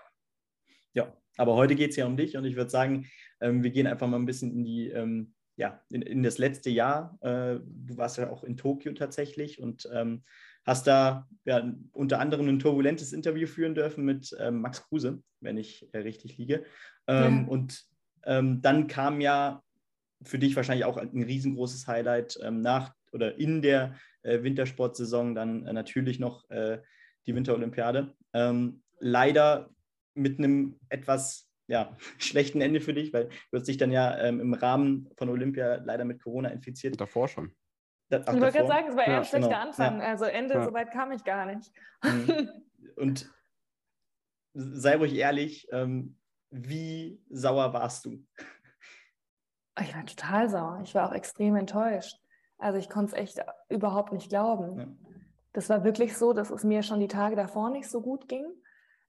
[0.92, 3.06] Ja, aber heute geht es ja um dich und ich würde sagen,
[3.40, 6.71] ähm, wir gehen einfach mal ein bisschen in die, ähm, ja, in, in das letzte
[6.71, 7.18] Jahr.
[7.21, 10.23] Äh, du warst ja auch in Tokio tatsächlich und ähm,
[10.64, 15.59] hast da ja, unter anderem ein turbulentes Interview führen dürfen mit ähm, Max Kruse, wenn
[15.59, 16.64] ich äh, richtig liege.
[17.09, 17.49] Ähm, Ja.
[17.49, 17.85] Und
[18.25, 19.62] ähm, dann kam ja
[20.23, 25.66] für dich wahrscheinlich auch ein riesengroßes Highlight ähm, nach oder in der äh, Wintersportsaison dann
[25.66, 26.79] äh, natürlich noch äh,
[27.27, 28.14] die Winterolympiade.
[28.33, 29.71] Ähm, leider
[30.14, 34.40] mit einem etwas ja, schlechten Ende für dich, weil du hast dich dann ja ähm,
[34.40, 37.00] im Rahmen von Olympia leider mit Corona infiziert.
[37.00, 37.54] Davor schon.
[38.11, 39.61] Ach, ich wollte gerade sagen, es war eher Ja, ein schlechter genau.
[39.61, 40.00] Anfang.
[40.00, 40.07] Ja.
[40.07, 40.64] Also Ende, Ja.
[40.64, 41.70] so weit kam ich gar nicht.
[42.02, 42.48] Mhm.
[42.96, 43.31] Und
[44.54, 46.16] sei ruhig ehrlich, ähm,
[46.50, 48.24] wie sauer warst du?
[49.81, 50.81] Ich war total sauer.
[50.83, 52.16] Ich war auch extrem enttäuscht.
[52.57, 54.78] Also ich konnte es echt überhaupt nicht glauben.
[54.78, 54.87] Ja.
[55.52, 58.46] Das war wirklich so, dass es mir schon die Tage davor nicht so gut ging.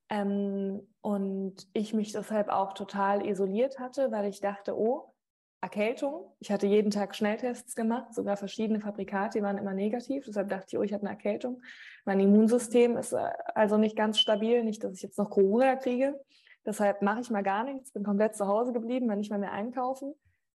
[0.10, 5.14] Ähm, und ich mich deshalb auch total isoliert hatte, weil ich dachte, oh,
[5.62, 6.32] Erkältung.
[6.40, 10.24] Ich hatte jeden Tag Schnelltests gemacht, sogar verschiedene Fabrikate, die waren immer negativ.
[10.26, 11.62] Deshalb dachte ich, oh, ich habe eine Erkältung.
[12.06, 16.20] Mein Immunsystem ist äh, also nicht ganz stabil, nicht, dass ich jetzt noch Corona kriege.
[16.66, 19.52] Deshalb mache ich mal gar nichts, bin komplett zu Hause geblieben, war nicht mal mehr
[19.52, 20.14] einkaufen.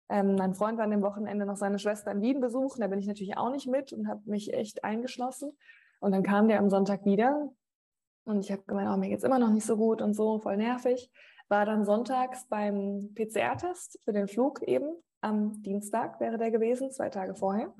[0.10, 3.00] Ähm, mein Freund war an dem Wochenende noch seine Schwester in Wien besuchen, da bin
[3.00, 5.52] ich natürlich auch nicht mit und habe mich echt eingeschlossen.
[6.00, 7.50] Und dann kam der am Sonntag wieder
[8.26, 10.58] und ich habe gemeint, oh, mir geht's immer noch nicht so gut und so, voll
[10.58, 11.12] nervig.
[11.50, 14.96] War dann sonntags beim PCR-Test für den Flug eben.
[15.22, 17.74] Am Dienstag wäre der gewesen, zwei Tage vorher.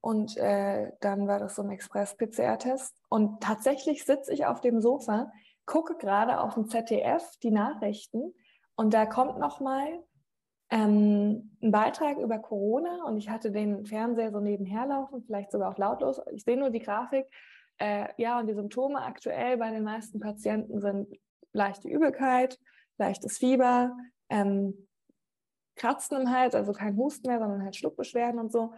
[0.00, 2.96] Und äh, dann war das so ein Express-PCR-Test.
[3.08, 5.30] Und tatsächlich sitze ich auf dem Sofa,
[5.66, 8.34] gucke gerade auf dem ZDF die Nachrichten
[8.74, 10.02] und da kommt nochmal
[10.70, 15.70] ähm, ein Beitrag über Corona und ich hatte den Fernseher so nebenher laufen, vielleicht sogar
[15.70, 16.20] auch lautlos.
[16.32, 17.26] Ich sehe nur die Grafik.
[17.82, 21.18] Äh, ja, und die Symptome aktuell bei den meisten Patienten sind
[21.52, 22.56] leichte Übelkeit,
[22.96, 23.96] leichtes Fieber,
[24.28, 24.86] ähm,
[25.74, 28.72] Kratzen im Hals, also kein Husten mehr, sondern halt Schluckbeschwerden und so.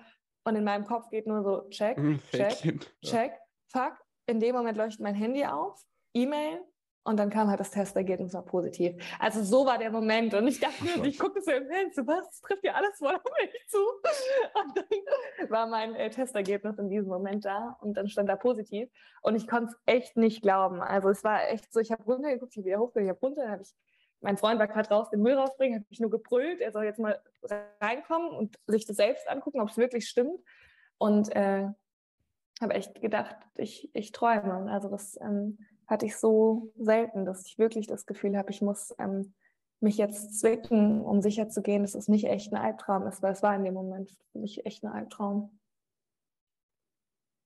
[0.44, 3.38] Und in meinem Kopf geht nur so, check, Hm, check, check,
[3.70, 3.92] fuck.
[4.26, 5.78] In dem Moment leuchtet mein Handy auf,
[6.14, 6.62] E-Mail
[7.04, 8.94] und dann kam halt das Testergebnis war positiv.
[9.18, 12.40] Also so war der Moment und ich dachte mir, ich gucke so im Fenster, was,
[12.40, 13.78] trifft ja alles voll auf mich zu.
[13.78, 18.88] Und dann war mein äh, Testergebnis in diesem Moment da und dann stand da positiv
[19.22, 20.80] und ich konnte es echt nicht glauben.
[20.80, 23.42] Also es war echt so, ich habe runtergeguckt, ich habe wieder hochgeguckt, ich habe runter,
[23.42, 23.74] dann habe ich,
[24.20, 26.98] mein Freund war gerade raus, den Müll rausbringen, habe ich nur gebrüllt, er soll jetzt
[26.98, 27.20] mal
[27.80, 30.40] reinkommen und sich das selbst angucken, ob es wirklich stimmt.
[30.96, 31.68] Und äh,
[32.60, 34.70] habe echt gedacht, ich, ich träume.
[34.70, 38.94] Also das ähm, hatte ich so selten, dass ich wirklich das Gefühl habe, ich muss
[38.98, 39.34] ähm,
[39.80, 43.32] mich jetzt zwicken, um sicher zu gehen, dass es nicht echt ein Albtraum ist, weil
[43.32, 45.58] es war in dem Moment für mich echt ein Albtraum.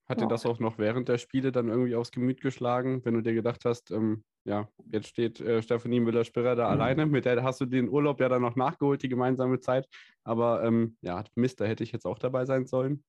[0.09, 0.29] Hat dir Ja.
[0.29, 3.65] das auch noch während der Spiele dann irgendwie aufs Gemüt geschlagen, wenn du dir gedacht
[3.67, 6.71] hast, ähm, ja, jetzt steht äh, Stephanie Müller-Spirrer da Mhm.
[6.71, 9.87] alleine, mit der hast du den Urlaub ja dann noch nachgeholt, die gemeinsame Zeit.
[10.25, 13.05] Aber ähm, ja, Mist, da hätte ich jetzt auch dabei sein sollen.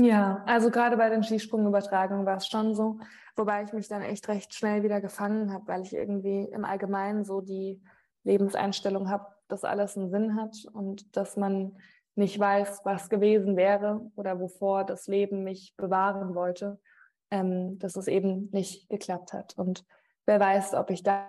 [0.00, 2.98] Ja, also gerade bei den Skisprungübertragungen war es schon so,
[3.36, 7.24] wobei ich mich dann echt recht schnell wieder gefangen habe, weil ich irgendwie im Allgemeinen
[7.24, 7.80] so die
[8.24, 11.76] Lebenseinstellung habe, dass alles einen Sinn hat und dass man
[12.16, 16.80] nicht weiß, was gewesen wäre oder wovor das Leben mich bewahren wollte,
[17.30, 19.56] ähm, dass es eben nicht geklappt hat.
[19.56, 19.84] Und
[20.26, 21.28] wer weiß, ob ich da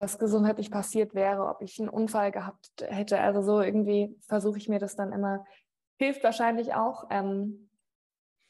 [0.00, 3.20] was gesundheitlich passiert wäre, ob ich einen Unfall gehabt hätte.
[3.20, 5.44] Also so irgendwie versuche ich mir das dann immer.
[5.98, 7.04] Hilft wahrscheinlich auch.
[7.10, 7.70] Ähm,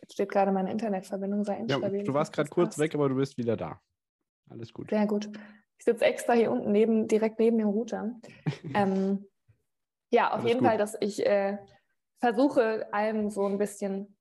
[0.00, 2.04] jetzt steht gerade meine Internetverbindung sei Ja, instabil.
[2.04, 2.78] du warst gerade das kurz passt.
[2.78, 3.80] weg, aber du bist wieder da.
[4.48, 4.90] Alles gut.
[4.90, 5.28] Sehr gut.
[5.78, 8.14] Ich sitze extra hier unten neben, direkt neben dem Router.
[8.74, 9.26] ähm,
[10.10, 10.68] ja, auf Alles jeden gut.
[10.68, 11.58] Fall, dass ich äh,
[12.20, 14.16] versuche, allem so ein bisschen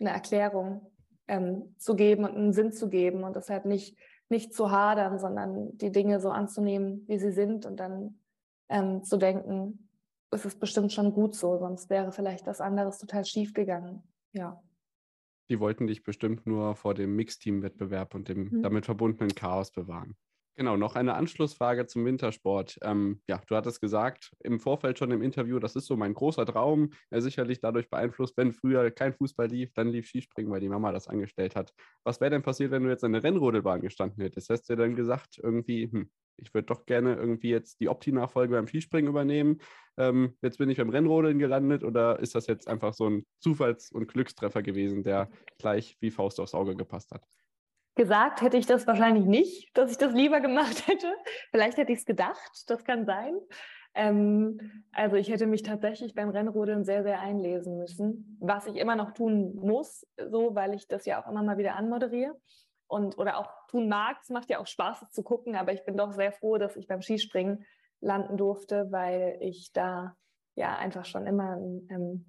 [0.00, 0.90] eine Erklärung
[1.28, 3.98] ähm, zu geben und einen Sinn zu geben und deshalb nicht,
[4.32, 8.18] nicht zu hadern, sondern die Dinge so anzunehmen, wie sie sind und dann
[8.68, 9.88] ähm, zu denken,
[10.32, 14.02] es ist bestimmt schon gut so, sonst wäre vielleicht was anderes total schief gegangen.
[14.32, 14.60] Ja.
[15.50, 18.62] Die wollten dich bestimmt nur vor dem Mixteam-Wettbewerb und dem Mhm.
[18.62, 20.16] damit verbundenen Chaos bewahren.
[20.54, 22.78] Genau, noch eine Anschlussfrage zum Wintersport.
[22.82, 26.44] Ähm, ja, du hattest gesagt, im Vorfeld schon im Interview, das ist so mein großer
[26.44, 30.68] Traum, äh, sicherlich dadurch beeinflusst, wenn früher kein Fußball lief, dann lief Skispringen, weil die
[30.68, 31.72] Mama das angestellt hat.
[32.04, 34.50] Was wäre denn passiert, wenn du jetzt an der Rennrodelbahn gestanden hättest?
[34.50, 38.66] Hast du dann gesagt, irgendwie, hm, ich würde doch gerne irgendwie jetzt die Opti-Nachfolge beim
[38.66, 39.58] Skispringen übernehmen.
[39.96, 43.90] Ähm, jetzt bin ich beim Rennrodeln gelandet oder ist das jetzt einfach so ein Zufalls-
[43.90, 47.24] und Glückstreffer gewesen, der gleich wie Faust aufs Auge gepasst hat?
[47.94, 51.12] Gesagt hätte ich das wahrscheinlich nicht, dass ich das lieber gemacht hätte.
[51.50, 53.38] Vielleicht hätte ich es gedacht, das kann sein.
[53.94, 58.96] Ähm, also ich hätte mich tatsächlich beim Rennrodeln sehr, sehr einlesen müssen, was ich immer
[58.96, 62.34] noch tun muss, so weil ich das ja auch immer mal wieder anmoderiere
[62.86, 64.16] und oder auch tun mag.
[64.22, 66.76] Es macht ja auch Spaß, das zu gucken, aber ich bin doch sehr froh, dass
[66.76, 67.66] ich beim Skispringen
[68.00, 70.16] landen durfte, weil ich da
[70.54, 72.26] ja einfach schon immer ein ähm,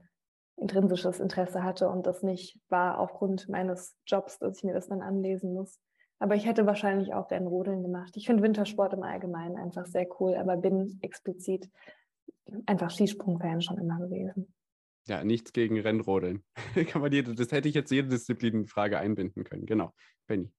[0.57, 5.01] intrinsisches Interesse hatte und das nicht war aufgrund meines Jobs, dass ich mir das dann
[5.01, 5.79] anlesen muss.
[6.19, 8.15] Aber ich hätte wahrscheinlich auch gern Rodeln gemacht.
[8.15, 11.69] Ich finde Wintersport im Allgemeinen einfach sehr cool, aber bin explizit
[12.65, 14.53] einfach Skisprung-Fan schon immer gewesen.
[15.05, 16.43] Ja, nichts gegen Rennrodeln.
[17.35, 19.65] Das hätte ich jetzt jede Disziplinfrage einbinden können.
[19.65, 19.93] Genau.
[20.27, 20.49] Benny.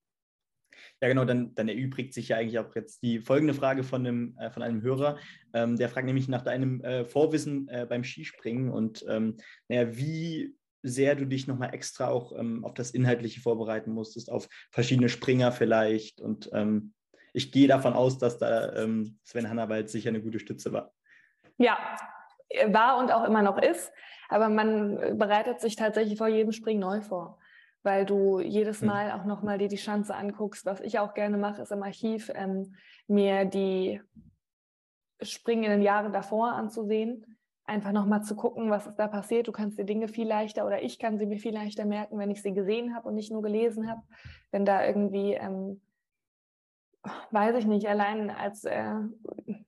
[1.00, 4.36] Ja, genau, dann, dann erübrigt sich ja eigentlich auch jetzt die folgende Frage von einem,
[4.38, 5.18] äh, von einem Hörer.
[5.52, 9.36] Ähm, der fragt nämlich nach deinem äh, Vorwissen äh, beim Skispringen und ähm,
[9.68, 14.48] naja, wie sehr du dich nochmal extra auch ähm, auf das Inhaltliche vorbereiten musstest, auf
[14.70, 16.20] verschiedene Springer vielleicht.
[16.20, 16.92] Und ähm,
[17.32, 20.92] ich gehe davon aus, dass da ähm, Sven Hannawald sicher eine gute Stütze war.
[21.56, 21.78] Ja,
[22.66, 23.90] war und auch immer noch ist.
[24.28, 27.38] Aber man bereitet sich tatsächlich vor jedem Springen neu vor
[27.84, 28.88] weil du jedes hm.
[28.88, 30.66] Mal auch nochmal dir die Chance anguckst.
[30.66, 32.74] Was ich auch gerne mache, ist im Archiv ähm,
[33.06, 34.00] mir die
[35.20, 37.24] springenden Jahre davor anzusehen.
[37.66, 39.48] Einfach nochmal zu gucken, was ist da passiert.
[39.48, 42.30] Du kannst dir Dinge viel leichter oder ich kann sie mir viel leichter merken, wenn
[42.30, 44.02] ich sie gesehen habe und nicht nur gelesen habe.
[44.50, 45.80] Wenn da irgendwie ähm,
[47.30, 48.94] weiß ich nicht, allein als äh,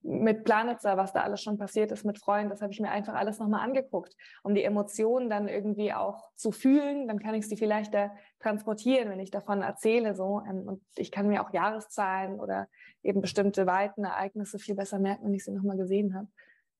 [0.07, 3.15] mit Planitzer, was da alles schon passiert ist mit Freunden, das habe ich mir einfach
[3.15, 7.09] alles nochmal angeguckt, um die Emotionen dann irgendwie auch zu fühlen.
[7.09, 10.15] Dann kann ich sie vielleicht da transportieren, wenn ich davon erzähle.
[10.15, 10.43] So.
[10.49, 12.69] Ähm, und ich kann mir auch Jahreszahlen oder
[13.03, 16.29] eben bestimmte Weiten, Ereignisse viel besser merken, wenn ich sie nochmal gesehen habe.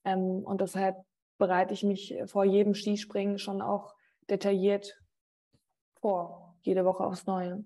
[0.05, 0.97] Ähm, und deshalb
[1.39, 3.95] bereite ich mich vor jedem Skispringen schon auch
[4.31, 4.99] detailliert
[6.01, 7.65] vor, jede Woche aufs Neue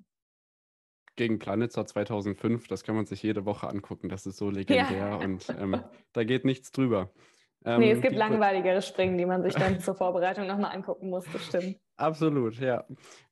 [1.16, 4.08] gegen Planitzer 2005, das kann man sich jede Woche angucken.
[4.08, 5.16] Das ist so legendär ja.
[5.16, 5.80] und ähm,
[6.12, 7.10] da geht nichts drüber.
[7.64, 11.26] Ähm, nee, es gibt langweiligere Springen, die man sich dann zur Vorbereitung nochmal angucken muss,
[11.30, 11.76] das stimmt.
[11.96, 12.84] Absolut, ja.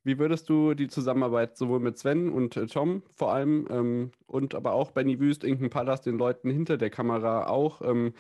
[0.05, 4.55] Wie würdest du die Zusammenarbeit sowohl mit Sven und äh, Tom vor allem ähm, und
[4.55, 8.13] aber auch Benny Wüst, Inken Pallas, den Leuten hinter der Kamera auch, ähm,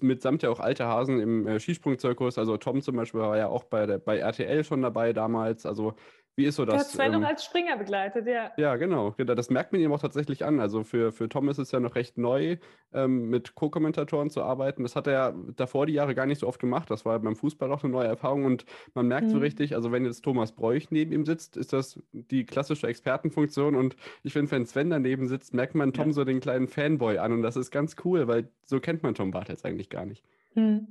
[0.00, 3.64] mitsamt ja auch alte Hasen im äh, Skisprungzirkus, also Tom zum Beispiel war ja auch
[3.64, 5.94] bei, der, bei RTL schon dabei damals, also
[6.38, 6.72] wie ist so das?
[6.72, 8.52] Der hat Sven ähm, noch als Springer begleitet, ja.
[8.56, 9.10] Ja, genau.
[9.10, 10.60] Das merkt man ihm auch tatsächlich an.
[10.60, 12.58] Also für, für Tom ist es ja noch recht neu,
[12.92, 14.84] ähm, mit Co-Kommentatoren zu arbeiten.
[14.84, 16.92] Das hat er davor die Jahre gar nicht so oft gemacht.
[16.92, 18.44] Das war beim Fußball auch eine neue Erfahrung.
[18.44, 19.32] Und man merkt mhm.
[19.32, 23.74] so richtig, also wenn jetzt Thomas Bräuch neben ihm sitzt, ist das die klassische Expertenfunktion.
[23.74, 26.12] Und ich finde, wenn Sven daneben sitzt, merkt man Tom ja.
[26.12, 27.32] so den kleinen Fanboy an.
[27.32, 30.24] Und das ist ganz cool, weil so kennt man Tom Bartels eigentlich gar nicht.
[30.54, 30.86] Mhm.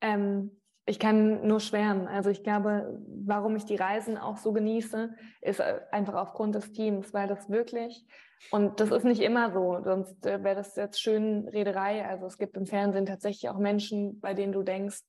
[0.00, 0.50] Ähm,
[0.84, 2.08] ich kann nur schwärmen.
[2.08, 6.72] Also ich glaube, warum ich die Reisen auch so genieße, ist äh, einfach aufgrund des
[6.72, 8.04] Teams, weil das wirklich,
[8.50, 12.04] und das ist nicht immer so, sonst äh, wäre das jetzt schön Rederei.
[12.04, 15.02] Also es gibt im Fernsehen tatsächlich auch Menschen, bei denen du denkst,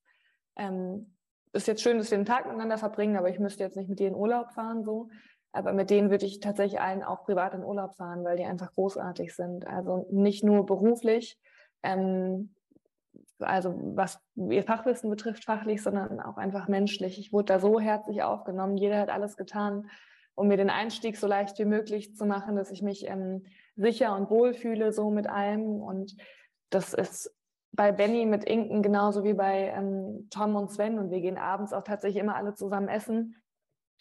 [0.58, 1.16] ähm,
[1.54, 4.00] ist jetzt schön, dass wir den Tag miteinander verbringen, aber ich müsste jetzt nicht mit
[4.00, 5.10] dir in Urlaub fahren, so.
[5.56, 8.74] Aber mit denen würde ich tatsächlich allen auch privat in Urlaub fahren, weil die einfach
[8.74, 9.68] großartig sind.
[9.68, 11.40] Also nicht nur beruflich,
[11.84, 12.56] ähm,
[13.40, 17.20] also was ihr Fachwissen betrifft, fachlich, sondern auch einfach menschlich.
[17.20, 18.78] Ich wurde da so herzlich aufgenommen.
[18.78, 19.90] Jeder hat alles getan,
[20.36, 24.16] um mir den Einstieg so leicht wie möglich zu machen, dass ich mich ähm, sicher
[24.16, 25.82] und wohl fühle, so mit allem.
[25.82, 26.16] Und
[26.70, 27.36] das ist
[27.72, 31.00] bei Benny mit Inken genauso wie bei ähm, Tom und Sven.
[31.00, 33.36] Und wir gehen abends auch tatsächlich immer alle zusammen essen.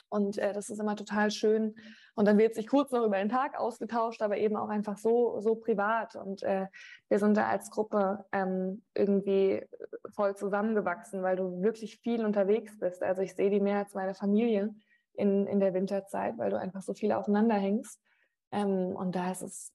[0.09, 1.75] Und äh, das ist immer total schön.
[2.15, 5.41] Und dann wird sich kurz noch über den Tag ausgetauscht, aber eben auch einfach so,
[5.41, 6.17] so privat.
[6.17, 6.67] Und äh,
[7.09, 9.67] wir sind da als Gruppe ähm, irgendwie
[10.11, 13.03] voll zusammengewachsen, weil du wirklich viel unterwegs bist.
[13.03, 14.75] Also ich sehe die mehr als meine Familie
[15.15, 17.99] in, in der Winterzeit, weil du einfach so viel aufeinander hängst.
[18.51, 19.73] Ähm, und da ist es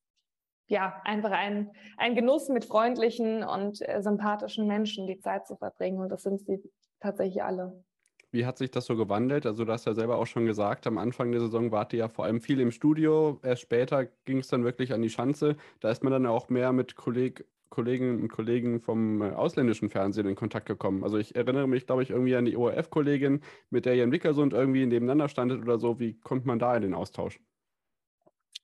[0.68, 6.00] ja einfach ein, ein Genuss mit freundlichen und äh, sympathischen Menschen die Zeit zu verbringen.
[6.00, 6.62] Und das sind sie
[7.00, 7.84] tatsächlich alle.
[8.32, 9.46] Wie hat sich das so gewandelt?
[9.46, 12.10] Also du hast ja selber auch schon gesagt, am Anfang der Saison wart ihr ja
[12.10, 13.40] vor allem viel im Studio.
[13.44, 15.56] Erst später ging es dann wirklich an die Schanze.
[15.80, 20.26] Da ist man dann auch mehr mit Kolleg Kolleginnen und Kollegen vom äh, ausländischen Fernsehen
[20.26, 21.04] in Kontakt gekommen.
[21.04, 24.54] Also ich erinnere mich, glaube ich, irgendwie an die ORF-Kollegin, mit der ihr in Wickersund
[24.54, 26.00] irgendwie nebeneinander standet oder so.
[26.00, 27.40] Wie kommt man da in den Austausch?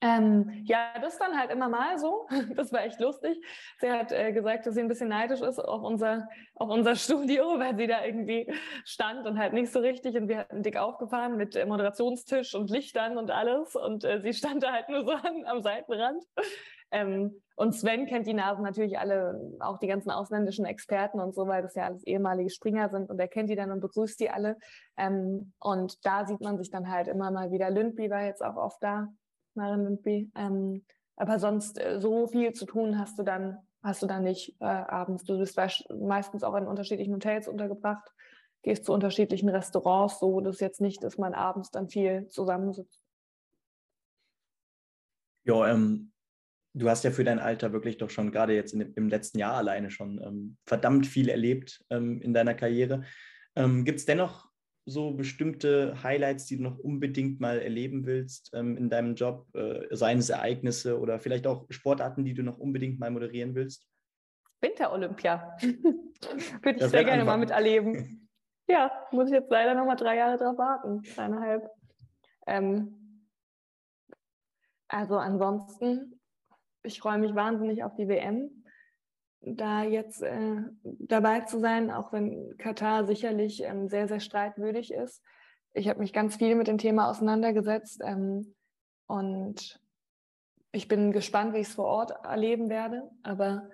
[0.00, 2.26] Ähm, ja, das dann halt immer mal so.
[2.56, 3.38] Das war echt lustig.
[3.80, 7.58] Sie hat äh, gesagt, dass sie ein bisschen neidisch ist auf unser, auf unser Studio,
[7.58, 8.52] weil sie da irgendwie
[8.84, 10.16] stand und halt nicht so richtig.
[10.16, 13.76] Und wir hatten dick aufgefahren mit äh, Moderationstisch und Lichtern und alles.
[13.76, 16.22] Und äh, sie stand da halt nur so an, am Seitenrand.
[16.90, 21.46] Ähm, und Sven kennt die Nasen natürlich alle, auch die ganzen ausländischen Experten und so,
[21.46, 23.10] weil das ja alles ehemalige Springer sind.
[23.10, 24.56] Und er kennt die dann und begrüßt die alle.
[24.96, 27.70] Ähm, und da sieht man sich dann halt immer mal wieder.
[27.70, 29.08] Lündby war jetzt auch oft da
[29.56, 30.30] Maren Lindby.
[30.34, 30.84] Ähm,
[31.16, 34.64] aber sonst äh, so viel zu tun hast du dann, hast du dann nicht äh,
[34.64, 35.24] abends.
[35.24, 35.58] Du bist
[35.98, 38.12] meistens auch in unterschiedlichen Hotels untergebracht,
[38.62, 43.00] gehst zu unterschiedlichen Restaurants, so dass jetzt nicht, dass man abends dann viel zusammensitzt.
[45.44, 46.12] Ja, ähm,
[46.72, 49.54] du hast ja für dein Alter wirklich doch schon gerade jetzt in, im letzten Jahr
[49.54, 53.04] alleine schon ähm, verdammt viel erlebt ähm, in deiner Karriere.
[53.54, 54.50] Ähm, Gibt es dennoch
[54.86, 59.86] so bestimmte Highlights, die du noch unbedingt mal erleben willst ähm, in deinem Job, äh,
[59.94, 63.88] seien es Ereignisse oder vielleicht auch Sportarten, die du noch unbedingt mal moderieren willst?
[64.60, 65.56] Winter-Olympia.
[65.60, 67.26] Würde ich sehr gerne anfangen.
[67.26, 68.28] mal miterleben.
[68.68, 71.70] ja, muss ich jetzt leider noch mal drei Jahre drauf warten, dreieinhalb.
[72.46, 73.24] Ähm,
[74.88, 76.20] also ansonsten,
[76.82, 78.63] ich freue mich wahnsinnig auf die WM,
[79.46, 85.22] da jetzt äh, dabei zu sein, auch wenn Katar sicherlich ähm, sehr, sehr streitwürdig ist.
[85.72, 88.54] Ich habe mich ganz viel mit dem Thema auseinandergesetzt ähm,
[89.06, 89.80] und
[90.72, 93.02] ich bin gespannt, wie ich es vor Ort erleben werde.
[93.22, 93.68] Aber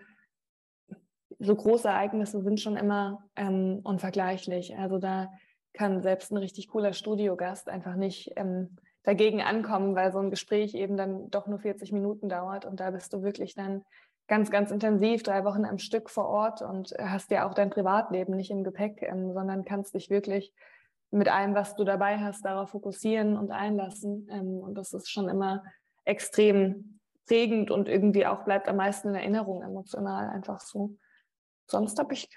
[1.39, 4.77] so große Ereignisse sind schon immer ähm, unvergleichlich.
[4.77, 5.31] Also da
[5.73, 10.75] kann selbst ein richtig cooler Studiogast einfach nicht ähm, dagegen ankommen, weil so ein Gespräch
[10.75, 13.83] eben dann doch nur 40 Minuten dauert und da bist du wirklich dann
[14.31, 18.37] ganz, ganz intensiv drei Wochen am Stück vor Ort und hast ja auch dein Privatleben
[18.37, 20.55] nicht im Gepäck, ähm, sondern kannst dich wirklich
[21.11, 24.29] mit allem, was du dabei hast, darauf fokussieren und einlassen.
[24.31, 25.65] Ähm, und das ist schon immer
[26.05, 30.97] extrem prägend und irgendwie auch bleibt am meisten in Erinnerung emotional einfach so.
[31.67, 32.29] Sonst habe ich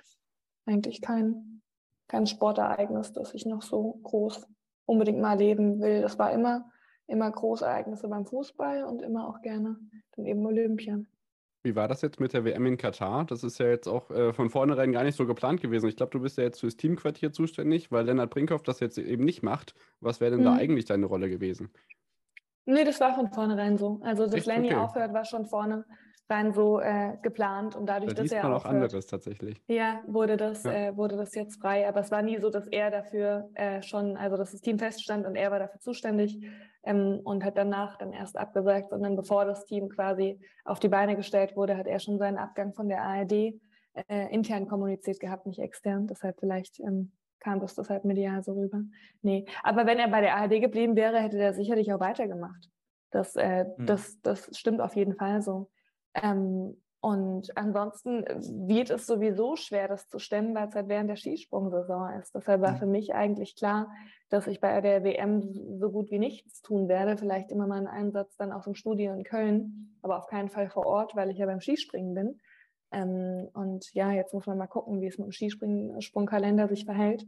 [0.65, 1.62] eigentlich kein,
[2.08, 4.47] kein Sportereignis, das ich noch so groß
[4.88, 6.01] unbedingt mal erleben will.
[6.01, 6.71] Das war immer,
[7.06, 9.77] immer Großereignisse beim Fußball und immer auch gerne
[10.15, 10.99] dann eben Olympia.
[11.63, 13.23] Wie war das jetzt mit der WM in Katar?
[13.26, 15.88] Das ist ja jetzt auch äh, von vornherein gar nicht so geplant gewesen.
[15.88, 19.23] Ich glaube, du bist ja jetzt fürs Teamquartier zuständig, weil Lennart Brinkhoff das jetzt eben
[19.23, 19.73] nicht macht.
[20.02, 20.45] Was wäre denn mhm.
[20.45, 21.71] da eigentlich deine Rolle gewesen?
[22.65, 24.02] Nee, das war von vornherein so.
[24.04, 24.47] Also, dass Echt?
[24.47, 24.76] Lenny okay.
[24.76, 25.86] aufhört, war schon vorne
[26.30, 29.62] rein so äh, geplant und dadurch, da dass er auch anderes tatsächlich.
[29.67, 30.71] Ja, wurde das, ja.
[30.71, 31.88] Äh, wurde das jetzt frei.
[31.88, 35.26] Aber es war nie so, dass er dafür äh, schon, also dass das Team feststand
[35.26, 36.39] und er war dafür zuständig
[36.84, 41.15] ähm, und hat danach dann erst abgesagt, sondern bevor das Team quasi auf die Beine
[41.15, 45.60] gestellt wurde, hat er schon seinen Abgang von der ARD äh, intern kommuniziert gehabt, nicht
[45.60, 46.08] extern.
[46.08, 48.82] Deshalb vielleicht ähm, kam das deshalb medial so rüber.
[49.22, 52.69] Nee, aber wenn er bei der ARD geblieben wäre, hätte er sicherlich auch weitergemacht.
[53.12, 53.86] Das, äh, hm.
[53.86, 55.69] das, das stimmt auf jeden Fall so.
[56.15, 58.24] Ähm, und ansonsten
[58.70, 62.34] wird es sowieso schwer, das zu stemmen, weil es halt während der Skisprungsaison ist.
[62.34, 63.92] Deshalb war für mich eigentlich klar,
[64.30, 65.42] dass ich bei der WM
[65.78, 67.18] so gut wie nichts tun werde.
[67.18, 70.70] Vielleicht immer mal einen Einsatz dann aus dem Studio in Köln, aber auf keinen Fall
[70.70, 72.39] vor Ort, weil ich ja beim Skispringen bin.
[72.94, 77.28] Ähm, und ja, jetzt muss man mal gucken, wie es mit dem Skisprungkalender sich verhält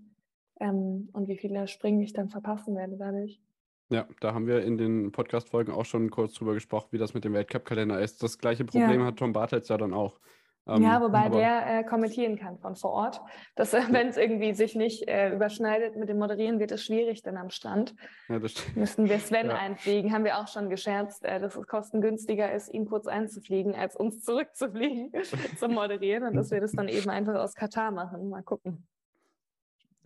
[0.61, 3.41] ähm, und wie viele Springen ich dann verpassen werde dadurch.
[3.89, 7.23] Ja, da haben wir in den Podcast-Folgen auch schon kurz drüber gesprochen, wie das mit
[7.23, 8.23] dem Weltcup-Kalender ist.
[8.23, 9.05] Das gleiche Problem ja.
[9.07, 10.19] hat Tom Bartels ja dann auch.
[10.67, 13.21] Ähm, ja, wobei der äh, kommentieren kann von vor Ort.
[13.55, 17.21] Dass, äh, wenn es irgendwie sich nicht äh, überschneidet mit dem Moderieren, wird es schwierig
[17.21, 17.93] dann am Strand.
[18.27, 18.77] Ja, das stimmt.
[18.77, 19.55] Müssen wir Sven ja.
[19.55, 20.11] einfliegen.
[20.11, 24.23] Haben wir auch schon gescherzt, äh, dass es kostengünstiger ist, ihn kurz einzufliegen, als uns
[24.23, 25.11] zurückzufliegen
[25.59, 28.29] zum Moderieren und dass wir das dann eben einfach aus Katar machen.
[28.29, 28.87] Mal gucken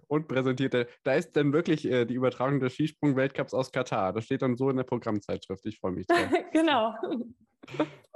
[0.10, 0.88] und präsentierte.
[1.04, 4.12] Da ist dann wirklich äh, die Übertragung des Skisprung-Weltcups aus Katar.
[4.12, 5.66] Das steht dann so in der Programmzeitschrift.
[5.66, 6.28] Ich freue mich drauf.
[6.52, 6.94] genau.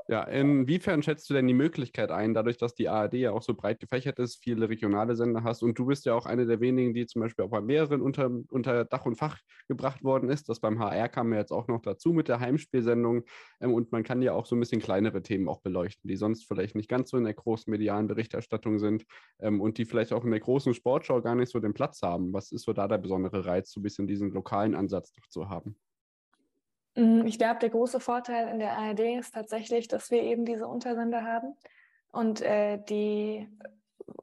[0.10, 3.54] Ja, inwiefern schätzt du denn die Möglichkeit ein, dadurch, dass die ARD ja auch so
[3.54, 6.94] breit gefächert ist, viele regionale Sender hast und du bist ja auch eine der wenigen,
[6.94, 9.40] die zum Beispiel auch bei mehreren unter, unter Dach und Fach
[9.70, 10.50] gebracht worden ist.
[10.50, 13.24] Das beim HR kam ja jetzt auch noch dazu mit der Heimspielsendung
[13.62, 16.46] ähm, und man kann ja auch so ein bisschen kleinere Themen auch beleuchten, die sonst
[16.46, 19.06] vielleicht nicht ganz so in der großen medialen Berichterstattung sind
[19.40, 22.34] ähm, und die vielleicht auch in der großen Sportschau gar nicht so den Platz haben.
[22.34, 25.48] Was ist so da der besondere Reiz, so ein bisschen diesen lokalen Ansatz noch zu
[25.48, 25.78] haben?
[26.96, 30.68] Mm, ich glaube, der große Vorteil in der ARD ist tatsächlich, dass wir eben diese
[30.68, 31.56] Untersender haben
[32.12, 33.48] und äh, die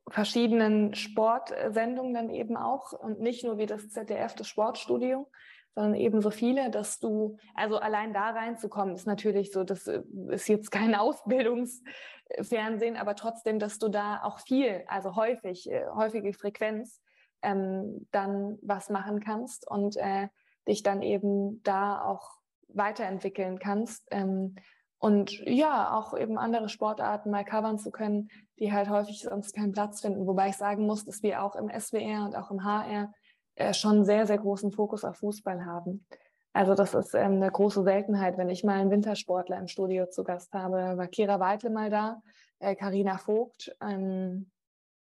[0.08, 5.28] verschiedenen Sportsendungen dann eben auch und nicht nur wie das ZDF, das Sportstudio,
[5.74, 10.02] sondern eben so viele, dass du, also allein da reinzukommen, ist natürlich so, das äh,
[10.28, 16.32] ist jetzt kein Ausbildungsfernsehen, aber trotzdem, dass du da auch viel, also häufig, äh, häufige
[16.32, 17.00] Frequenz,
[17.42, 20.28] ähm, dann was machen kannst und äh,
[20.68, 22.39] dich dann eben da auch
[22.74, 24.06] weiterentwickeln kannst.
[24.10, 24.56] Ähm,
[24.98, 28.28] und ja, auch eben andere Sportarten mal covern zu können,
[28.58, 30.26] die halt häufig sonst keinen Platz finden.
[30.26, 33.12] Wobei ich sagen muss, dass wir auch im SWR und auch im HR
[33.54, 36.04] äh, schon sehr, sehr großen Fokus auf Fußball haben.
[36.52, 40.22] Also das ist ähm, eine große Seltenheit, wenn ich mal einen Wintersportler im Studio zu
[40.22, 40.98] Gast habe.
[40.98, 42.20] War Kira Weitle mal da,
[42.60, 43.74] Karina äh, Vogt.
[43.80, 44.50] Ähm,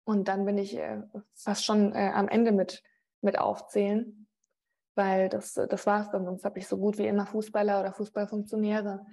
[0.03, 1.01] und dann bin ich äh,
[1.33, 2.83] fast schon äh, am Ende mit,
[3.21, 4.26] mit aufzählen
[4.97, 6.25] weil das, das war es dann.
[6.25, 9.05] Sonst habe ich so gut wie immer Fußballer oder Fußballfunktionäre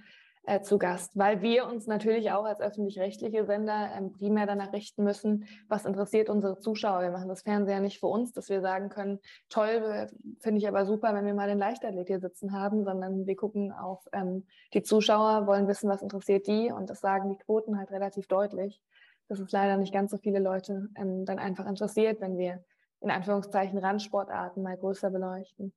[0.47, 5.03] äh, zu Gast, weil wir uns natürlich auch als öffentlich-rechtliche Sender ähm, primär danach richten
[5.03, 7.03] müssen, was interessiert unsere Zuschauer.
[7.03, 10.09] Wir machen das Fernseher nicht für uns, dass wir sagen können, toll,
[10.41, 13.73] finde ich aber super, wenn wir mal den Leichtathlet hier sitzen haben, sondern wir gucken
[13.73, 14.45] auf ähm,
[14.75, 18.83] die Zuschauer, wollen wissen, was interessiert die und das sagen die Quoten halt relativ deutlich,
[19.29, 22.63] dass es leider nicht ganz so viele Leute ähm, dann einfach interessiert, wenn wir
[23.01, 25.73] in Anführungszeichen Randsportarten mal größer beleuchten.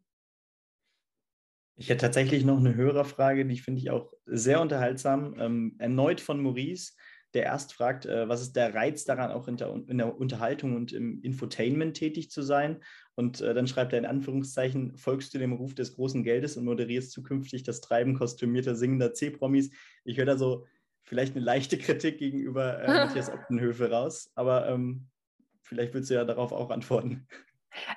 [1.79, 5.35] Ich hätte tatsächlich noch eine Hörerfrage, die finde ich auch sehr unterhaltsam.
[5.39, 6.93] Ähm, erneut von Maurice.
[7.33, 10.75] der erst fragt, äh, was ist der Reiz daran, auch in der, in der, Unterhaltung
[10.75, 12.81] und im Infotainment tätig zu sein?
[13.13, 16.65] Und äh, dann schreibt er in Anführungszeichen, folgst du dem Ruf des großen Geldes und
[16.65, 19.69] moderierst zukünftig das Treiben kostümierter singender C-Promis.
[20.03, 20.65] Ich höre da so
[21.03, 25.07] vielleicht eine leichte Kritik gegenüber äh, Matthias Optenhöfe raus, aber ähm,
[25.67, 27.27] vielleicht willst du ja darauf auch antworten.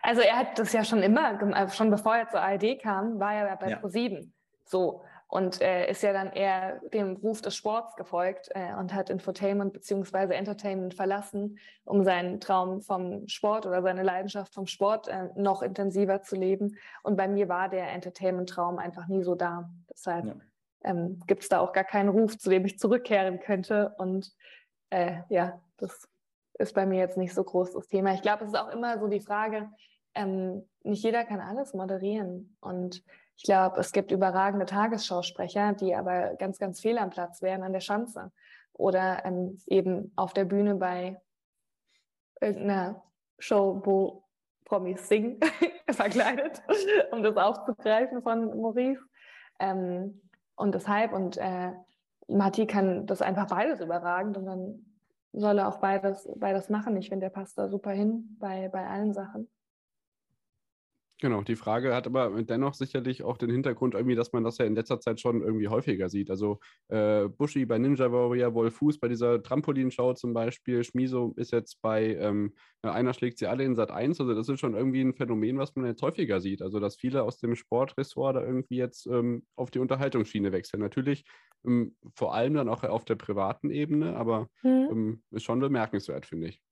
[0.02, 3.34] Also er hat das ja schon immer, äh, schon bevor er zur ARD kam, war
[3.34, 3.76] er bei ja.
[3.76, 4.34] ProSieben.
[4.64, 9.10] So, und äh, ist ja dann eher dem Ruf des Sports gefolgt äh, und hat
[9.10, 10.34] Infotainment bzw.
[10.34, 16.22] Entertainment verlassen, um seinen Traum vom Sport oder seine Leidenschaft vom Sport äh, noch intensiver
[16.22, 16.76] zu leben.
[17.04, 19.70] Und bei mir war der Entertainment-Traum einfach nie so da.
[19.88, 20.34] Deshalb ja.
[20.82, 23.94] ähm, gibt es da auch gar keinen Ruf, zu dem ich zurückkehren könnte.
[23.98, 24.32] Und
[24.90, 26.08] äh, ja, das
[26.60, 28.12] ist bei mir jetzt nicht so groß das Thema.
[28.14, 29.68] Ich glaube, es ist auch immer so die Frage,
[30.14, 32.56] ähm, nicht jeder kann alles moderieren.
[32.60, 33.02] Und
[33.36, 37.72] ich glaube, es gibt überragende Tagesschausprecher, die aber ganz, ganz fehl am Platz wären an
[37.72, 38.30] der Schanze
[38.72, 41.20] oder ähm, eben auf der Bühne bei
[42.40, 43.02] irgendeiner
[43.38, 44.24] Show, wo
[44.64, 45.40] Promis singen,
[45.90, 46.62] verkleidet,
[47.10, 49.02] um das aufzugreifen von Maurice.
[49.58, 50.20] Ähm,
[50.54, 51.72] und deshalb, und äh,
[52.28, 54.89] Matti kann das einfach beides überragend und dann
[55.32, 56.96] soll er auch beides, beides machen.
[56.96, 59.48] Ich finde, der passt da super hin bei, bei allen Sachen.
[61.20, 64.64] Genau, die Frage hat aber dennoch sicherlich auch den Hintergrund irgendwie, dass man das ja
[64.64, 66.30] in letzter Zeit schon irgendwie häufiger sieht.
[66.30, 71.82] Also äh, Bushi bei Ninja Warrior, Wolfus bei dieser Trampolinshow zum Beispiel, Schmiso ist jetzt
[71.82, 74.18] bei ähm, Einer schlägt sie alle in Sat 1.
[74.18, 76.62] Also das ist schon irgendwie ein Phänomen, was man jetzt häufiger sieht.
[76.62, 80.80] Also dass viele aus dem Sportressort da irgendwie jetzt ähm, auf die Unterhaltungsschiene wechseln.
[80.80, 81.26] Natürlich
[81.66, 85.22] ähm, vor allem dann auch auf der privaten Ebene, aber mhm.
[85.32, 86.62] ist schon bemerkenswert, finde ich.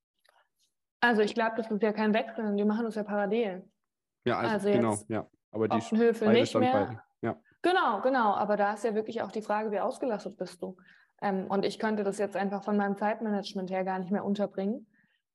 [1.01, 3.69] Also ich glaube, das ist ja kein Wechsel, die machen das ja parallel.
[4.25, 5.27] Ja, also, also genau, ja.
[5.51, 7.03] Aber die Höfe nicht mehr.
[7.23, 7.37] Ja.
[7.63, 8.35] Genau, genau.
[8.35, 10.77] Aber da ist ja wirklich auch die Frage, wie ausgelastet bist du?
[11.21, 14.87] Ähm, und ich könnte das jetzt einfach von meinem Zeitmanagement her gar nicht mehr unterbringen.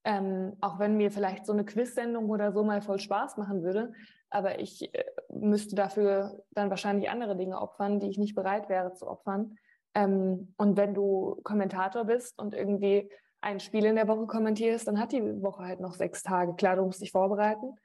[0.05, 3.93] Ähm, auch wenn mir vielleicht so eine Quiz-Sendung oder so mal voll Spaß machen würde.
[4.29, 8.93] Aber ich äh, müsste dafür dann wahrscheinlich andere Dinge opfern, die ich nicht bereit wäre
[8.93, 9.57] zu opfern.
[9.93, 13.09] Ähm, und wenn du Kommentator bist und irgendwie
[13.41, 16.55] ein Spiel in der Woche kommentierst, dann hat die Woche halt noch sechs Tage.
[16.55, 17.75] Klar, du musst dich vorbereiten.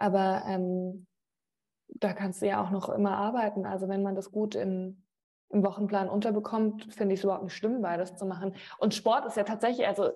[0.00, 1.06] Aber ähm,
[1.88, 3.66] da kannst du ja auch noch immer arbeiten.
[3.66, 5.04] Also wenn man das gut im,
[5.50, 8.54] im Wochenplan unterbekommt, finde ich es überhaupt nicht schlimm, beides zu machen.
[8.78, 10.10] Und Sport ist ja tatsächlich, also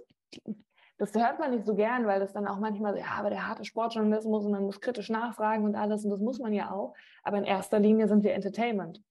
[0.97, 3.65] das hört man nicht so gern, weil das dann auch manchmal, ja, aber der harte
[3.65, 6.95] Sportjournalismus und man muss kritisch nachfragen und alles und das muss man ja auch.
[7.23, 9.03] Aber in erster Linie sind wir Entertainment.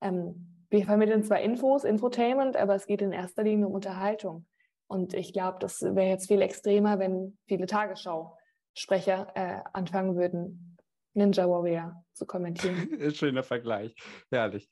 [0.00, 4.46] Ähm, wir vermitteln zwar Infos, Infotainment, aber es geht in erster Linie um Unterhaltung.
[4.86, 8.36] Und ich glaube, das wäre jetzt viel extremer, wenn viele Tagesschau
[8.74, 10.76] Sprecher äh, anfangen würden,
[11.14, 12.88] Ninja Warrior zu kommentieren.
[13.14, 13.94] Schöner Vergleich.
[14.30, 14.68] Herrlich.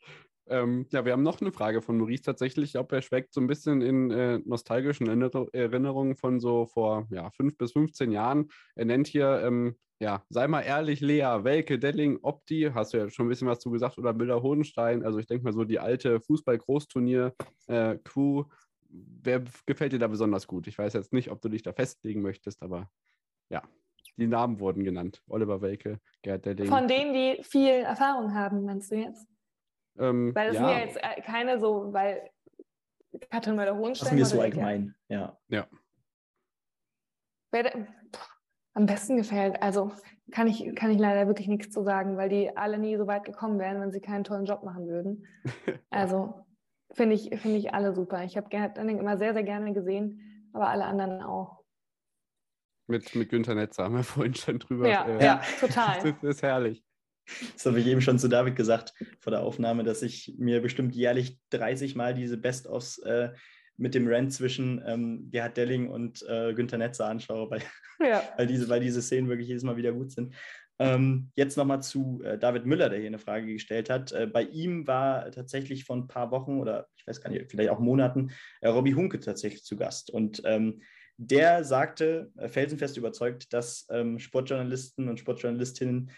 [0.51, 3.46] Ähm, ja, wir haben noch eine Frage von Maurice tatsächlich, ob er schweckt so ein
[3.46, 8.49] bisschen in äh, nostalgischen Erinnerungen von so vor ja, fünf bis 15 Jahren.
[8.74, 13.11] Er nennt hier, ähm, ja, sei mal ehrlich, Lea, Welke, Delling, Opti, hast du ja
[13.11, 15.05] schon ein bisschen was zu gesagt, oder Müller Hohenstein.
[15.05, 18.40] Also ich denke mal so die alte Fußball-Großturnier-Crew.
[18.40, 18.44] Äh,
[18.90, 20.66] Wer gefällt dir da besonders gut?
[20.66, 22.88] Ich weiß jetzt nicht, ob du dich da festlegen möchtest, aber
[23.51, 23.62] ja
[24.18, 25.22] die Namen wurden genannt.
[25.28, 26.66] Oliver Welke, Gerd Delling.
[26.66, 29.26] Von denen, die viel Erfahrung haben, meinst du jetzt?
[29.98, 30.60] Ähm, weil das ja.
[30.60, 32.30] sind ja jetzt äh, keine so, weil
[33.30, 34.18] Katrin Müller-Hohenstein.
[34.18, 35.38] Das ist mir so allgemein, ja.
[35.48, 35.66] Ja.
[37.52, 37.86] Wer
[38.74, 39.92] am besten gefällt, also
[40.30, 43.24] kann ich, kann ich leider wirklich nichts zu sagen, weil die alle nie so weit
[43.24, 45.26] gekommen wären, wenn sie keinen tollen Job machen würden.
[45.90, 46.44] Also
[46.92, 48.22] finde ich, find ich alle super.
[48.24, 51.57] Ich habe Gerd Delling immer sehr, sehr gerne gesehen, aber alle anderen auch.
[52.89, 54.89] Mit, mit Günther Netzer haben wir vorhin schon drüber.
[54.89, 56.14] Ja, äh, ja total.
[56.20, 56.82] Das ist herrlich.
[57.53, 60.95] Das habe ich eben schon zu David gesagt vor der Aufnahme, dass ich mir bestimmt
[60.95, 63.30] jährlich 30 Mal diese Best-ofs äh,
[63.76, 67.62] mit dem Rant zwischen ähm, Gerhard Delling und äh, Günther Netzer anschaue, weil,
[68.01, 68.22] ja.
[68.39, 70.34] weil, diese, weil diese Szenen wirklich jedes Mal wieder gut sind.
[70.80, 74.12] Ähm, jetzt nochmal zu äh, David Müller, der hier eine Frage gestellt hat.
[74.12, 77.70] Äh, bei ihm war tatsächlich vor ein paar Wochen oder ich weiß gar nicht, vielleicht
[77.70, 78.30] auch Monaten,
[78.61, 80.11] äh, Robbie Hunke tatsächlich zu Gast.
[80.11, 80.80] Und ähm,
[81.18, 86.10] der sagte, äh, felsenfest überzeugt, dass ähm, Sportjournalisten und Sportjournalistinnen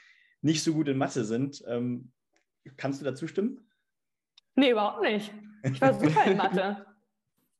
[0.42, 1.64] nicht so gut in Mathe sind.
[1.66, 2.12] Ähm,
[2.76, 3.66] kannst du dazu stimmen?
[4.54, 5.32] Nee, überhaupt nicht.
[5.64, 6.86] Ich war super in Mathe.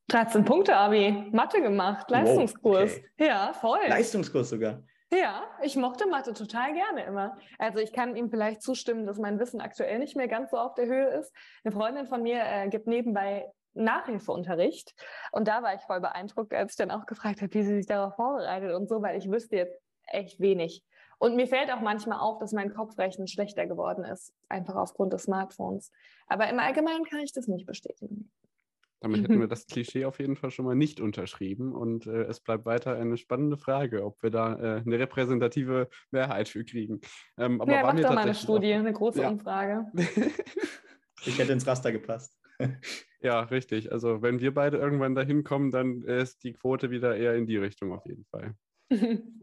[0.09, 1.29] 13 Punkte, Abi.
[1.33, 2.97] Mathe gemacht, Leistungskurs.
[2.97, 3.27] Wow, okay.
[3.27, 3.81] Ja, voll.
[3.89, 4.83] Leistungskurs sogar.
[5.13, 7.37] Ja, ich mochte Mathe total gerne immer.
[7.59, 10.75] Also ich kann ihm vielleicht zustimmen, dass mein Wissen aktuell nicht mehr ganz so auf
[10.75, 11.33] der Höhe ist.
[11.65, 14.95] Eine Freundin von mir äh, gibt nebenbei Nachhilfeunterricht.
[15.33, 17.87] Und da war ich voll beeindruckt, als ich dann auch gefragt habe, wie sie sich
[17.87, 20.85] darauf vorbereitet und so, weil ich wüsste jetzt echt wenig.
[21.19, 25.25] Und mir fällt auch manchmal auf, dass mein Kopfrechnen schlechter geworden ist, einfach aufgrund des
[25.25, 25.93] Smartphones.
[26.27, 28.31] Aber im Allgemeinen kann ich das nicht bestätigen.
[29.01, 31.75] Damit hätten wir das Klischee auf jeden Fall schon mal nicht unterschrieben.
[31.75, 36.49] Und äh, es bleibt weiter eine spannende Frage, ob wir da äh, eine repräsentative Mehrheit
[36.49, 37.01] für kriegen.
[37.39, 39.31] Ähm, aber ja, mach doch mal eine Studie, eine große ja.
[39.31, 39.87] Umfrage.
[41.25, 42.39] ich hätte ins Raster gepasst.
[43.21, 43.93] ja, richtig.
[43.93, 47.57] Also wenn wir beide irgendwann dahin kommen, dann ist die Quote wieder eher in die
[47.57, 48.55] Richtung auf jeden Fall.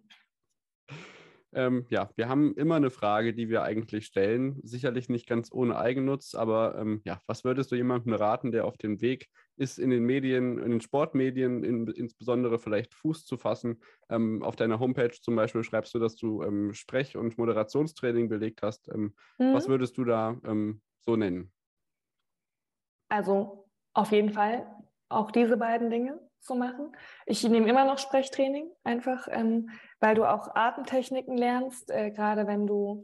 [1.53, 4.59] Ähm, ja, wir haben immer eine Frage, die wir eigentlich stellen.
[4.63, 8.77] Sicherlich nicht ganz ohne Eigennutz, aber ähm, ja, was würdest du jemandem raten, der auf
[8.77, 13.81] dem Weg ist, in den Medien, in den Sportmedien in, insbesondere vielleicht Fuß zu fassen?
[14.09, 18.61] Ähm, auf deiner Homepage zum Beispiel schreibst du, dass du ähm, Sprech- und Moderationstraining belegt
[18.61, 18.89] hast.
[18.89, 19.53] Ähm, mhm.
[19.53, 21.51] Was würdest du da ähm, so nennen?
[23.09, 23.66] Also
[23.97, 24.67] auf jeden Fall
[25.09, 26.95] auch diese beiden Dinge zu machen.
[27.25, 29.69] Ich nehme immer noch Sprechtraining, einfach ähm,
[29.99, 33.03] weil du auch Atemtechniken lernst, äh, gerade wenn du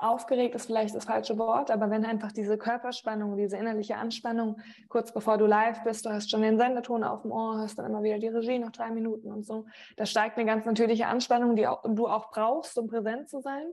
[0.00, 5.12] aufgeregt ist vielleicht das falsche Wort, aber wenn einfach diese Körperspannung, diese innerliche Anspannung, kurz
[5.12, 8.04] bevor du live bist, du hast schon den Senderton auf dem Ohr, hast dann immer
[8.04, 11.66] wieder die Regie noch drei Minuten und so, da steigt eine ganz natürliche Anspannung, die
[11.66, 13.66] auch, du auch brauchst, um präsent zu sein.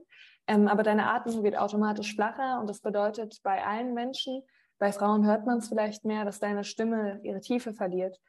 [0.48, 4.42] Ähm, aber deine Atmung wird automatisch flacher und das bedeutet bei allen Menschen,
[4.78, 8.20] bei Frauen hört man es vielleicht mehr, dass deine Stimme ihre Tiefe verliert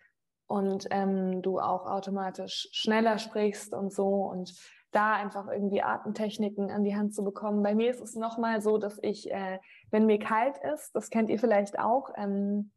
[0.48, 4.54] und ähm, du auch automatisch schneller sprichst und so und
[4.92, 7.62] da einfach irgendwie Atemtechniken an die Hand zu bekommen.
[7.62, 9.60] Bei mir ist es nochmal so, dass ich, äh,
[9.92, 12.72] wenn mir kalt ist, das kennt ihr vielleicht auch, ähm,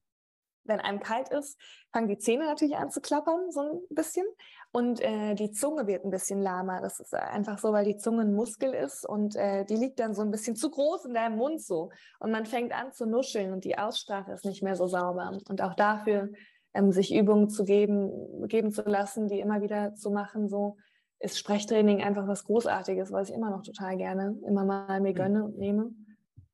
[0.65, 1.59] wenn einem kalt ist,
[1.93, 4.27] fangen die Zähne natürlich an zu klappern, so ein bisschen.
[4.73, 6.81] Und äh, die Zunge wird ein bisschen lahmer.
[6.81, 10.15] Das ist einfach so, weil die Zunge ein Muskel ist und äh, die liegt dann
[10.15, 11.91] so ein bisschen zu groß in deinem Mund so.
[12.21, 15.37] Und man fängt an zu nuscheln und die Aussprache ist nicht mehr so sauber.
[15.49, 16.31] Und auch dafür
[16.75, 20.77] ähm, sich Übungen zu geben, geben zu lassen, die immer wieder zu machen, so
[21.19, 25.15] ist Sprechtraining einfach was Großartiges, was ich immer noch total gerne immer mal mir mhm.
[25.15, 25.91] gönne und nehme.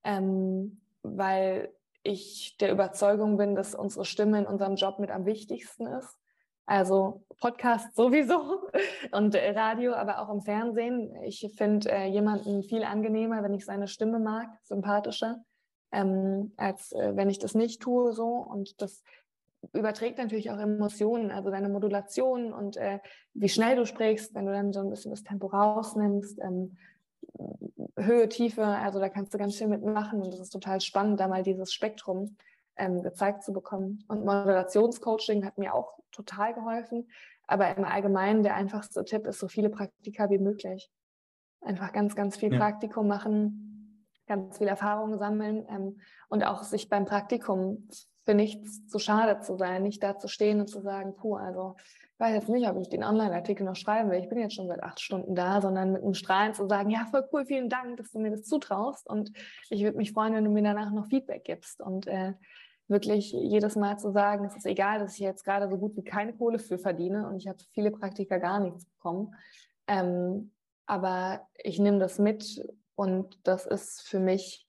[0.03, 1.69] Ähm, weil
[2.07, 6.17] ich der Überzeugung bin, dass unsere Stimme in unserem Job mit am wichtigsten ist.
[6.65, 8.69] Also Podcast sowieso
[9.11, 11.15] und Radio, aber auch im Fernsehen.
[11.23, 15.43] Ich finde äh, jemanden viel angenehmer, wenn ich seine Stimme mag, sympathischer,
[15.91, 18.27] ähm, als äh, wenn ich das nicht tue so.
[18.27, 19.01] Und das
[19.73, 22.99] überträgt natürlich auch Emotionen, also deine Modulation und äh,
[23.33, 26.77] wie schnell du sprichst, wenn du dann so ein bisschen das Tempo rausnimmst, ähm,
[27.97, 31.27] Höhe, Tiefe, also da kannst du ganz viel mitmachen und es ist total spannend, da
[31.27, 32.37] mal dieses Spektrum
[32.75, 34.03] ähm, gezeigt zu bekommen.
[34.07, 37.09] Und Moderationscoaching hat mir auch total geholfen,
[37.47, 40.91] aber im Allgemeinen der einfachste Tipp ist, so viele Praktika wie möglich.
[41.61, 42.59] Einfach ganz, ganz viel ja.
[42.59, 47.87] Praktikum machen, ganz viel Erfahrung sammeln ähm, und auch sich beim Praktikum
[48.25, 51.75] für nichts zu schade zu sein, nicht da zu stehen und zu sagen, puh, also
[52.17, 54.67] ich weiß jetzt nicht, ob ich den Online-Artikel noch schreiben will, ich bin jetzt schon
[54.67, 57.97] seit acht Stunden da, sondern mit einem Strahlen zu sagen, ja, voll cool, vielen Dank,
[57.97, 59.07] dass du mir das zutraust.
[59.07, 59.31] Und
[59.69, 61.79] ich würde mich freuen, wenn du mir danach noch Feedback gibst.
[61.79, 62.33] Und äh,
[62.87, 66.03] wirklich jedes Mal zu sagen, es ist egal, dass ich jetzt gerade so gut wie
[66.03, 69.35] keine Kohle für verdiene und ich habe viele Praktika gar nichts bekommen,
[69.87, 70.51] ähm,
[70.85, 72.65] aber ich nehme das mit
[72.95, 74.65] und das ist für mich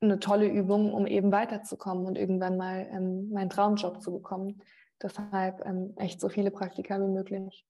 [0.00, 4.62] eine tolle Übung, um eben weiterzukommen und irgendwann mal ähm, meinen Traumjob zu bekommen.
[5.02, 7.64] Deshalb ähm, echt so viele Praktika wie möglich.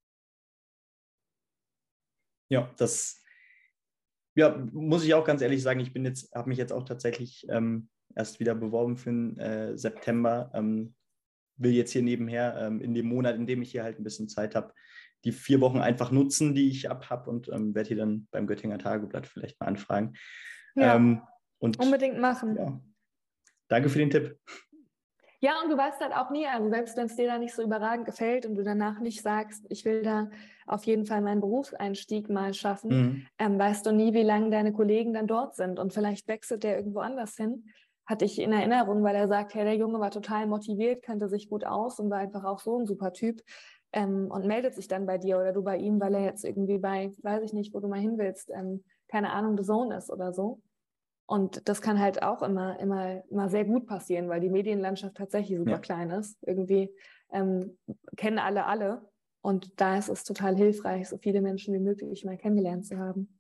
[2.51, 3.23] Ja, das
[4.39, 7.45] ja, muss ich auch ganz ehrlich sagen, ich bin jetzt, habe mich jetzt auch tatsächlich
[7.51, 10.51] ähm, erst wieder beworben für den äh, September.
[10.55, 10.95] Ähm,
[11.57, 14.29] will jetzt hier nebenher ähm, in dem Monat, in dem ich hier halt ein bisschen
[14.29, 14.73] Zeit habe,
[15.25, 18.47] die vier Wochen einfach nutzen, die ich ab habe und ähm, werde hier dann beim
[18.47, 20.15] Göttinger Tageblatt vielleicht mal anfragen.
[20.77, 20.95] Ja.
[20.95, 21.23] Ähm,
[21.59, 22.57] und, Unbedingt machen.
[22.57, 22.81] Ja.
[23.67, 24.39] Danke für den Tipp.
[25.41, 27.63] Ja, und du weißt halt auch nie, also selbst wenn es dir da nicht so
[27.63, 30.31] überragend gefällt und du danach nicht sagst, ich will da
[30.67, 33.27] auf jeden Fall meinen Berufseinstieg mal schaffen, mhm.
[33.39, 35.79] ähm, weißt du nie, wie lange deine Kollegen dann dort sind.
[35.79, 37.67] Und vielleicht wechselt der irgendwo anders hin.
[38.05, 41.49] Hatte ich in Erinnerung, weil er sagt, hey, der Junge war total motiviert, kannte sich
[41.49, 43.41] gut aus und war einfach auch so ein super Typ.
[43.93, 46.79] Ähm, und meldet sich dann bei dir oder du bei ihm, weil er jetzt irgendwie
[46.79, 50.11] bei, weiß ich nicht, wo du mal hin willst, ähm, keine Ahnung, The Zone ist
[50.11, 50.61] oder so.
[51.29, 55.59] Und das kann halt auch immer, immer, immer sehr gut passieren, weil die Medienlandschaft tatsächlich
[55.59, 55.79] super ja.
[55.79, 56.39] klein ist.
[56.41, 56.91] Irgendwie
[57.31, 57.77] ähm,
[58.17, 59.03] kennen alle alle.
[59.43, 63.38] Und da ist es total hilfreich, so viele Menschen wie möglich mal kennengelernt zu haben.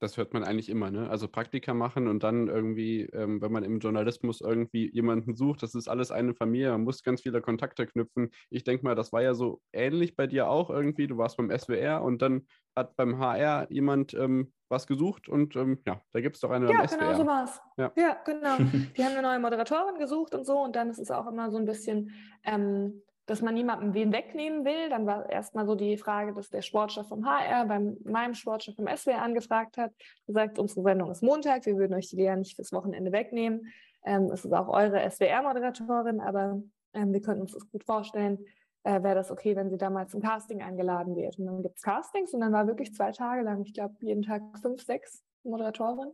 [0.00, 1.08] Das hört man eigentlich immer, ne?
[1.10, 5.74] Also Praktika machen und dann irgendwie, ähm, wenn man im Journalismus irgendwie jemanden sucht, das
[5.74, 8.30] ist alles eine Familie, man muss ganz viele Kontakte knüpfen.
[8.48, 11.06] Ich denke mal, das war ja so ähnlich bei dir auch irgendwie.
[11.06, 15.80] Du warst beim SWR und dann hat beim HR jemand ähm, was gesucht und ähm,
[15.86, 17.60] ja, da gibt es doch eine Ja, genau so war es.
[17.76, 17.92] Ja.
[17.96, 18.16] ja.
[18.24, 18.56] genau.
[18.96, 21.58] Die haben eine neue Moderatorin gesucht und so und dann ist es auch immer so
[21.58, 22.12] ein bisschen,
[22.44, 24.88] ähm, dass man niemandem wen wegnehmen will.
[24.88, 28.88] Dann war erstmal so die Frage, dass der Sportchef vom HR bei meinem Sportchef vom
[28.88, 29.92] SWR angefragt hat,
[30.26, 33.72] gesagt, unsere Sendung ist Montag, wir würden euch die ja nicht fürs Wochenende wegnehmen.
[34.04, 36.60] Ähm, es ist auch eure SWR-Moderatorin, aber
[36.92, 38.44] ähm, wir könnten uns das gut vorstellen.
[38.82, 41.38] Äh, Wäre das okay, wenn sie da mal zum Casting eingeladen wird?
[41.38, 44.22] Und dann gibt es Castings und dann war wirklich zwei Tage lang, ich glaube, jeden
[44.22, 46.10] Tag fünf, sechs Moderatoren.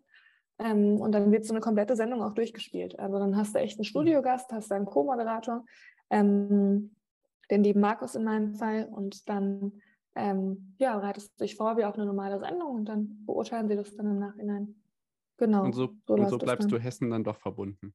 [0.58, 2.98] Ähm, und dann wird so eine komplette Sendung auch durchgespielt.
[2.98, 5.64] Also dann hast du echt einen Studiogast, hast einen Co-Moderator,
[6.10, 6.95] ähm,
[7.50, 9.72] den lieben Markus in meinem Fall, und dann
[10.14, 13.76] ähm, ja, bereitest du dich vor wie auf eine normale Sendung und dann beurteilen sie
[13.76, 14.74] das dann im Nachhinein.
[15.36, 15.64] Genau.
[15.64, 17.94] Und so, so, und so bleibst du Hessen dann doch verbunden.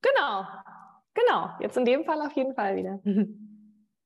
[0.00, 0.44] Genau,
[1.12, 1.50] genau.
[1.60, 3.00] Jetzt in dem Fall auf jeden Fall wieder.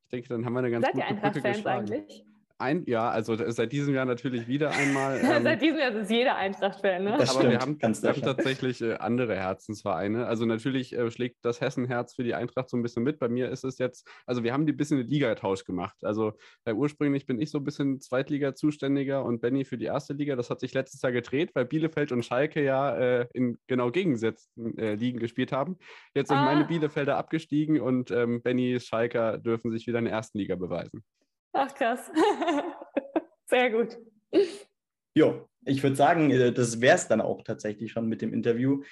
[0.04, 2.26] Ich denke, dann haben wir eine ganz Seid gute ihr Eintracht-Fans eigentlich?
[2.64, 5.20] Ein, ja, also seit diesem Jahr natürlich wieder einmal.
[5.34, 7.16] Ähm, seit diesem Jahr ist jeder Eintracht-Fan, ne?
[7.18, 10.26] Das aber stimmt, wir haben, ganz wir haben tatsächlich äh, andere Herzensvereine.
[10.26, 13.18] Also natürlich äh, schlägt das Hessenherz für die Eintracht so ein bisschen mit.
[13.18, 15.96] Bei mir ist es jetzt, also wir haben die bisschen einen Ligatausch gemacht.
[16.02, 16.32] Also
[16.64, 20.36] äh, ursprünglich bin ich so ein bisschen Zweitliga-Zuständiger und Benny für die erste Liga.
[20.36, 24.78] Das hat sich letztes Jahr gedreht, weil Bielefeld und Schalke ja äh, in genau gegensätzten
[24.78, 25.78] äh, Ligen gespielt haben.
[26.14, 26.44] Jetzt sind Ah.
[26.44, 31.02] meine Bielefelder abgestiegen und ähm, Bennys Schalker dürfen sich wieder in der ersten Liga beweisen.
[31.54, 32.10] Ach, krass.
[33.46, 33.96] Sehr gut.
[35.14, 38.82] Jo, ich würde sagen, äh, das wäre es dann auch tatsächlich schon mit dem Interview.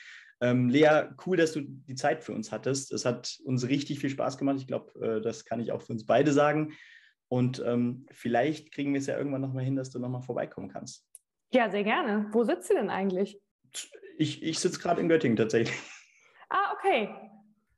[0.40, 2.92] Ähm, Lea, cool, dass du die Zeit für uns hattest.
[2.92, 4.56] Es hat uns richtig viel Spaß gemacht.
[4.58, 6.72] Ich glaube, äh, das kann ich auch für uns beide sagen.
[7.28, 11.06] Und ähm, vielleicht kriegen wir es ja irgendwann nochmal hin, dass du nochmal vorbeikommen kannst.
[11.52, 12.28] Ja, sehr gerne.
[12.30, 13.40] Wo sitzt sie denn eigentlich?
[14.18, 15.76] Ich, ich sitze gerade in Göttingen tatsächlich.
[16.48, 17.08] Ah, okay.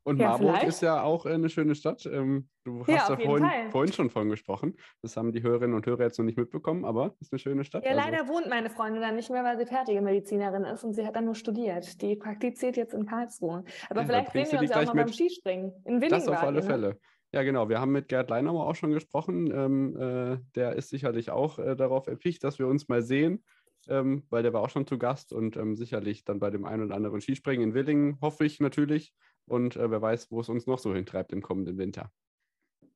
[0.05, 0.69] Und Ja, Marburg vielleicht.
[0.69, 2.05] ist ja auch äh, eine schöne Stadt.
[2.07, 4.77] Ähm, du hast Ja, ja, vorhin, vorhin schon von gesprochen.
[5.01, 7.85] Das haben die Hörerinnen und Hörer jetzt noch nicht mitbekommen, aber ist eine schöne Stadt.
[7.85, 10.93] Ja, Also, leider wohnt meine Freundin dann nicht mehr, weil sie fertige Medizinerin ist und
[10.93, 12.03] sie hat dann nur studiert.
[12.03, 13.65] Die praktiziert jetzt in Karlsruhe.
[13.89, 15.09] Aber Ja, vielleicht sehen wir uns ja auch mal beim.
[15.09, 15.73] Skispringen.
[15.87, 16.63] In Willingen das auf alle ne?
[16.63, 16.99] Fälle.
[17.33, 17.69] Ja, genau.
[17.69, 19.51] Wir haben mit Gerd Leinauer auch schon gesprochen.
[19.53, 23.43] Ähm, äh, der ist sicherlich auch äh, darauf erpicht, dass wir uns mal sehen,
[23.89, 26.85] ähm, weil der war auch schon zu Gast und ähm, sicherlich dann bei dem einen
[26.85, 29.15] oder anderen Skispringen in Willingen, hoffe ich natürlich.
[29.47, 32.11] Und äh, wer weiß, wo es uns noch so hintreibt im kommenden Winter.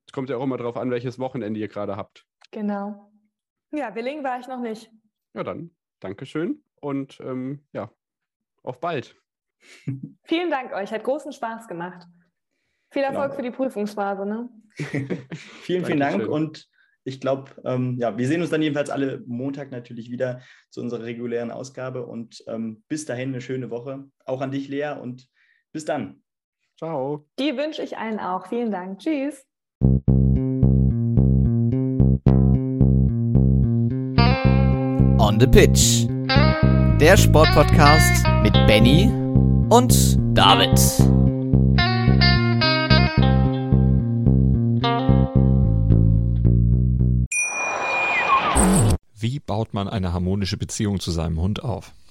[0.07, 2.27] Es kommt ja auch immer darauf an, welches Wochenende ihr gerade habt.
[2.51, 3.13] Genau.
[3.73, 4.91] Ja, Willingen war ich noch nicht.
[5.35, 5.71] Ja, dann
[6.01, 7.93] Dankeschön und ähm, ja,
[8.63, 9.17] auf bald.
[10.25, 12.07] Vielen Dank euch, hat großen Spaß gemacht.
[12.91, 13.37] Viel Erfolg Genau.
[13.37, 14.25] für die Prüfungsphase.
[14.25, 14.49] Ne?
[15.35, 16.69] vielen, vielen Dank und
[17.05, 21.05] ich glaube, ähm, ja, wir sehen uns dann jedenfalls alle Montag natürlich wieder zu unserer
[21.05, 24.11] regulären Ausgabe und ähm, bis dahin eine schöne Woche.
[24.25, 25.29] Auch an dich, Lea, und
[25.73, 26.23] bis dann.
[26.79, 27.25] Ciao.
[27.41, 28.47] Die wünsche ich allen auch.
[28.47, 29.01] Vielen Dank.
[29.01, 29.45] Tschüss.
[35.19, 36.07] On the Pitch.
[37.01, 39.11] Der Sportpodcast mit Benny
[39.71, 40.79] und David.
[49.17, 51.93] Wie baut man eine harmonische Beziehung zu seinem Hund auf?